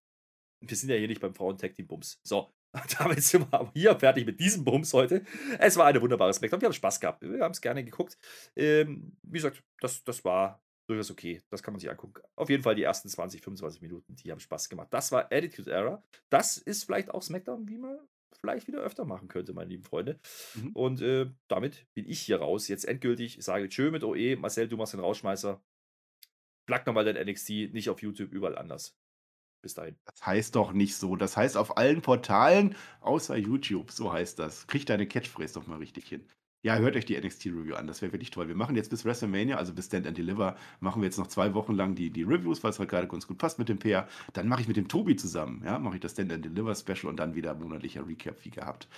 [0.61, 2.19] Wir sind ja hier nicht beim Frauen-Tag-Team-Bums.
[2.23, 2.53] So,
[2.99, 5.23] damit sind wir hier fertig mit diesem Bums heute.
[5.57, 6.61] Es war eine wunderbare Smackdown.
[6.61, 7.21] Wir haben Spaß gehabt.
[7.21, 8.17] Wir haben es gerne geguckt.
[8.55, 11.41] Ähm, wie gesagt, das, das war durchaus okay.
[11.49, 12.21] Das kann man sich angucken.
[12.35, 14.87] Auf jeden Fall die ersten 20, 25 Minuten, die haben Spaß gemacht.
[14.91, 16.03] Das war Attitude Era.
[16.29, 17.97] Das ist vielleicht auch Smackdown, wie man
[18.39, 20.19] vielleicht wieder öfter machen könnte, meine lieben Freunde.
[20.55, 20.71] Mhm.
[20.73, 22.67] Und äh, damit bin ich hier raus.
[22.67, 23.37] Jetzt endgültig.
[23.37, 24.35] Ich sage Tschö mit OE.
[24.37, 25.61] Marcel, du machst den Rausschmeißer.
[26.65, 28.95] Plug nochmal dein NXT, nicht auf YouTube, überall anders.
[29.61, 29.97] Bis dahin.
[30.05, 31.15] Das heißt doch nicht so.
[31.15, 33.91] Das heißt auf allen Portalen außer YouTube.
[33.91, 34.67] So heißt das.
[34.67, 36.25] Krieg deine Catchphrase doch mal richtig hin.
[36.61, 37.87] Ja, hört euch die NXT-Review an.
[37.87, 38.49] Das wäre wirklich toll.
[38.49, 41.53] Wir machen jetzt bis WrestleMania, also bis Stand and Deliver, machen wir jetzt noch zwei
[41.53, 44.07] Wochen lang die, die Reviews, weil es halt gerade ganz gut passt mit dem PR.
[44.33, 47.05] Dann mache ich mit dem Tobi zusammen, ja, mache ich das Stand and Deliver Special
[47.05, 48.89] und dann wieder monatlicher Recap wie gehabt.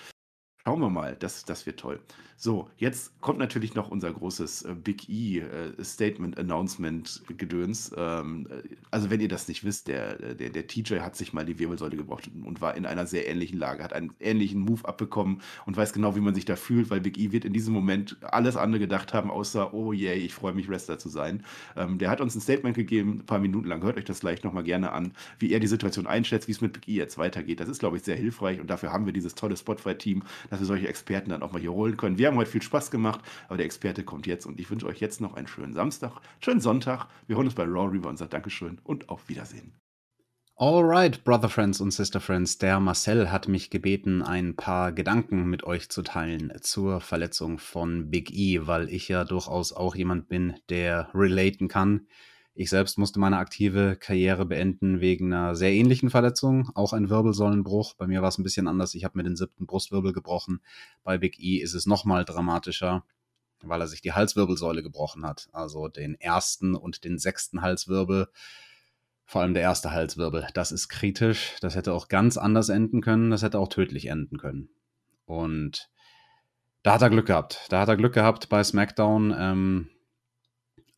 [0.64, 1.99] Schauen wir mal, das, das wird toll.
[2.43, 7.91] So, jetzt kommt natürlich noch unser großes äh, Big E äh, Statement Announcement Gedöns.
[7.95, 11.45] Ähm, äh, also wenn ihr das nicht wisst, der, der, der TJ hat sich mal
[11.45, 15.41] die Wirbelsäule gebrochen und war in einer sehr ähnlichen Lage, hat einen ähnlichen Move abbekommen
[15.68, 18.18] und weiß genau, wie man sich da fühlt, weil Big E wird in diesem Moment
[18.22, 21.43] alles andere gedacht haben, außer, oh yay, ich freue mich, Wrestler zu sein.
[21.76, 23.84] Ähm, der hat uns ein Statement gegeben, ein paar Minuten lang.
[23.84, 26.74] Hört euch das gleich nochmal gerne an, wie er die Situation einschätzt, wie es mit
[26.74, 27.59] Big E jetzt weitergeht.
[27.59, 30.68] Das ist, glaube ich, sehr hilfreich und dafür haben wir dieses tolle Spotify-Team, dass wir
[30.68, 32.20] solche Experten dann auch mal hier holen können.
[32.20, 34.99] Wir haben heute viel Spaß gemacht, aber der Experte kommt jetzt und ich wünsche euch
[34.99, 37.08] jetzt noch einen schönen Samstag, schönen Sonntag.
[37.26, 39.74] Wir holen uns bei Raw Reaver und sagen Dankeschön und auf Wiedersehen.
[40.58, 45.64] Alright, Brother Friends und Sister Friends, der Marcel hat mich gebeten, ein paar Gedanken mit
[45.64, 50.54] euch zu teilen zur Verletzung von Big E, weil ich ja durchaus auch jemand bin,
[50.70, 52.08] der relaten kann.
[52.54, 57.93] Ich selbst musste meine aktive Karriere beenden wegen einer sehr ähnlichen Verletzung, auch ein Wirbelsäulenbruch.
[57.93, 58.93] Bei mir war es ein bisschen anders.
[58.93, 60.62] Ich habe mir den siebten Brustwirbel gebrochen.
[61.04, 63.06] Bei Big E ist es nochmal dramatischer,
[63.62, 65.47] weil er sich die Halswirbelsäule gebrochen hat.
[65.54, 68.28] Also den ersten und den sechsten Halswirbel.
[69.24, 70.45] Vor allem der erste Halswirbel.
[70.54, 71.56] Das ist kritisch.
[71.62, 73.32] Das hätte auch ganz anders enden können.
[73.32, 74.70] Das hätte auch tödlich enden können.
[75.26, 75.89] Und
[76.84, 77.68] da hat er Glück gehabt.
[77.70, 79.34] Da hat er Glück gehabt bei SmackDown.
[79.38, 79.89] Ähm,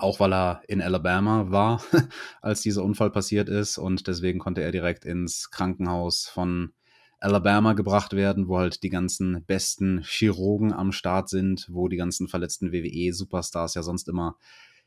[0.04, 1.82] auch weil er in Alabama war,
[2.41, 3.78] als dieser Unfall passiert ist.
[3.78, 6.74] Und deswegen konnte er direkt ins Krankenhaus von
[7.20, 12.28] Alabama gebracht werden, wo halt die ganzen besten Chirurgen am Start sind, wo die ganzen
[12.28, 14.36] verletzten WWE-Superstars ja sonst immer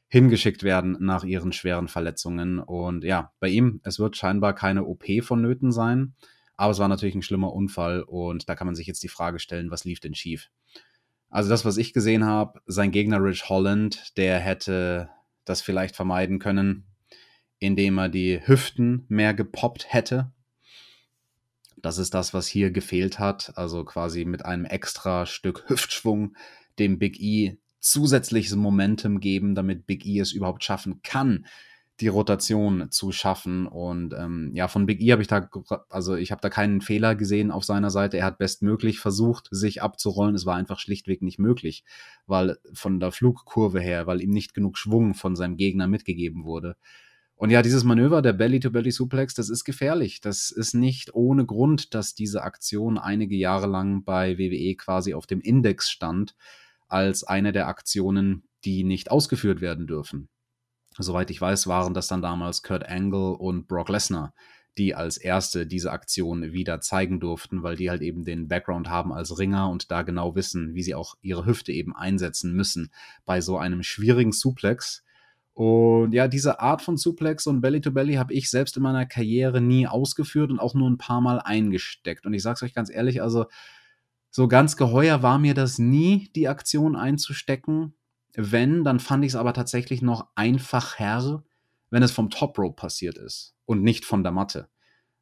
[0.08, 2.58] hingeschickt werden nach ihren schweren Verletzungen.
[2.58, 6.14] Und ja, bei ihm, es wird scheinbar keine OP vonnöten sein,
[6.58, 9.38] aber es war natürlich ein schlimmer Unfall und da kann man sich jetzt die Frage
[9.38, 10.50] stellen, was lief denn schief?
[11.28, 15.10] Also das, was ich gesehen habe, sein Gegner Rich Holland, der hätte
[15.44, 16.86] das vielleicht vermeiden können,
[17.58, 20.32] indem er die Hüften mehr gepoppt hätte.
[21.76, 23.52] Das ist das, was hier gefehlt hat.
[23.56, 26.36] Also quasi mit einem extra Stück Hüftschwung
[26.78, 31.46] dem Big E zusätzliches Momentum geben, damit Big E es überhaupt schaffen kann,
[32.00, 33.66] die Rotation zu schaffen.
[33.66, 35.48] Und ähm, ja, von Big E habe ich da,
[35.88, 38.18] also ich habe da keinen Fehler gesehen auf seiner Seite.
[38.18, 40.34] Er hat bestmöglich versucht, sich abzurollen.
[40.34, 41.84] Es war einfach schlichtweg nicht möglich,
[42.26, 46.76] weil von der Flugkurve her, weil ihm nicht genug Schwung von seinem Gegner mitgegeben wurde.
[47.38, 50.22] Und ja, dieses Manöver, der Belly-to-Belly-Suplex, das ist gefährlich.
[50.22, 55.26] Das ist nicht ohne Grund, dass diese Aktion einige Jahre lang bei WWE quasi auf
[55.26, 56.34] dem Index stand,
[56.88, 60.28] als eine der Aktionen, die nicht ausgeführt werden dürfen.
[60.98, 64.32] Soweit ich weiß, waren das dann damals Kurt Angle und Brock Lesnar,
[64.78, 69.12] die als erste diese Aktion wieder zeigen durften, weil die halt eben den Background haben
[69.12, 72.90] als Ringer und da genau wissen, wie sie auch ihre Hüfte eben einsetzen müssen
[73.24, 75.02] bei so einem schwierigen Suplex.
[75.54, 79.86] Und ja, diese Art von Suplex und Belly-to-Belly habe ich selbst in meiner Karriere nie
[79.86, 82.26] ausgeführt und auch nur ein paar Mal eingesteckt.
[82.26, 83.46] Und ich sage es euch ganz ehrlich, also
[84.30, 87.94] so ganz geheuer war mir das nie, die Aktion einzustecken.
[88.36, 91.42] Wenn, dann fand ich es aber tatsächlich noch einfacher,
[91.90, 94.68] wenn es vom Top Rope passiert ist und nicht von der Matte.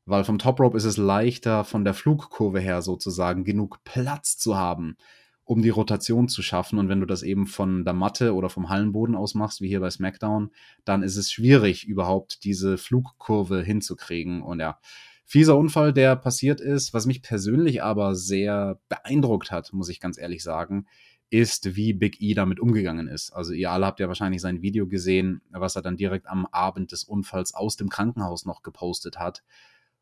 [0.04, 4.56] Weil vom Top Rope ist es leichter, von der Flugkurve her sozusagen genug Platz zu
[4.56, 4.96] haben,
[5.44, 6.78] um die Rotation zu schaffen.
[6.78, 9.80] Und wenn du das eben von der Matte oder vom Hallenboden aus machst, wie hier
[9.80, 10.50] bei SmackDown,
[10.84, 14.42] dann ist es schwierig, überhaupt diese Flugkurve hinzukriegen.
[14.42, 14.78] Und ja,
[15.24, 20.18] fieser Unfall, der passiert ist, was mich persönlich aber sehr beeindruckt hat, muss ich ganz
[20.18, 20.86] ehrlich sagen,
[21.30, 23.32] ist, wie Big E damit umgegangen ist.
[23.32, 26.92] Also ihr alle habt ja wahrscheinlich sein Video gesehen, was er dann direkt am Abend
[26.92, 29.42] des Unfalls aus dem Krankenhaus noch gepostet hat.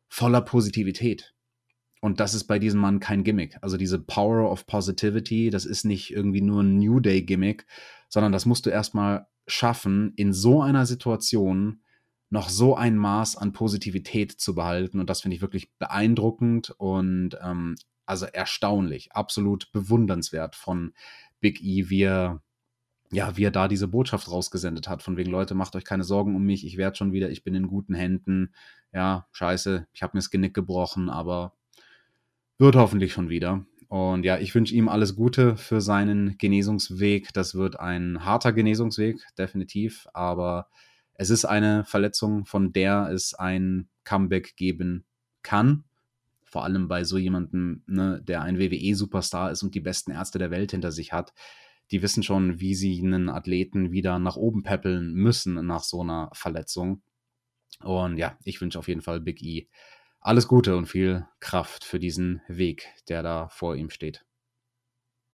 [0.07, 1.33] Voller Positivität.
[2.01, 3.57] Und das ist bei diesem Mann kein Gimmick.
[3.61, 7.65] Also diese Power of Positivity, das ist nicht irgendwie nur ein New Day Gimmick,
[8.09, 11.81] sondern das musst du erstmal schaffen, in so einer Situation
[12.29, 14.99] noch so ein Maß an Positivität zu behalten.
[14.99, 20.93] Und das finde ich wirklich beeindruckend und ähm, also erstaunlich, absolut bewundernswert von
[21.39, 22.41] Big E, wie er,
[23.11, 26.35] ja, wie er da diese Botschaft rausgesendet hat, von wegen Leute, macht euch keine Sorgen
[26.35, 28.53] um mich, ich werde schon wieder, ich bin in guten Händen.
[28.93, 31.53] Ja, scheiße, ich habe mir das Genick gebrochen, aber
[32.57, 33.65] wird hoffentlich schon wieder.
[33.93, 37.31] Und ja, ich wünsche ihm alles Gute für seinen Genesungsweg.
[37.33, 40.07] Das wird ein harter Genesungsweg, definitiv.
[40.13, 40.67] Aber
[41.13, 45.05] es ist eine Verletzung, von der es ein Comeback geben
[45.43, 45.83] kann.
[46.53, 50.51] Vor allem bei so jemandem, ne, der ein WWE-Superstar ist und die besten Ärzte der
[50.51, 51.33] Welt hinter sich hat.
[51.89, 56.29] Die wissen schon, wie sie einen Athleten wieder nach oben peppeln müssen nach so einer
[56.33, 57.01] Verletzung.
[57.81, 59.67] Und ja, ich wünsche auf jeden Fall Big E
[60.19, 64.23] alles Gute und viel Kraft für diesen Weg, der da vor ihm steht.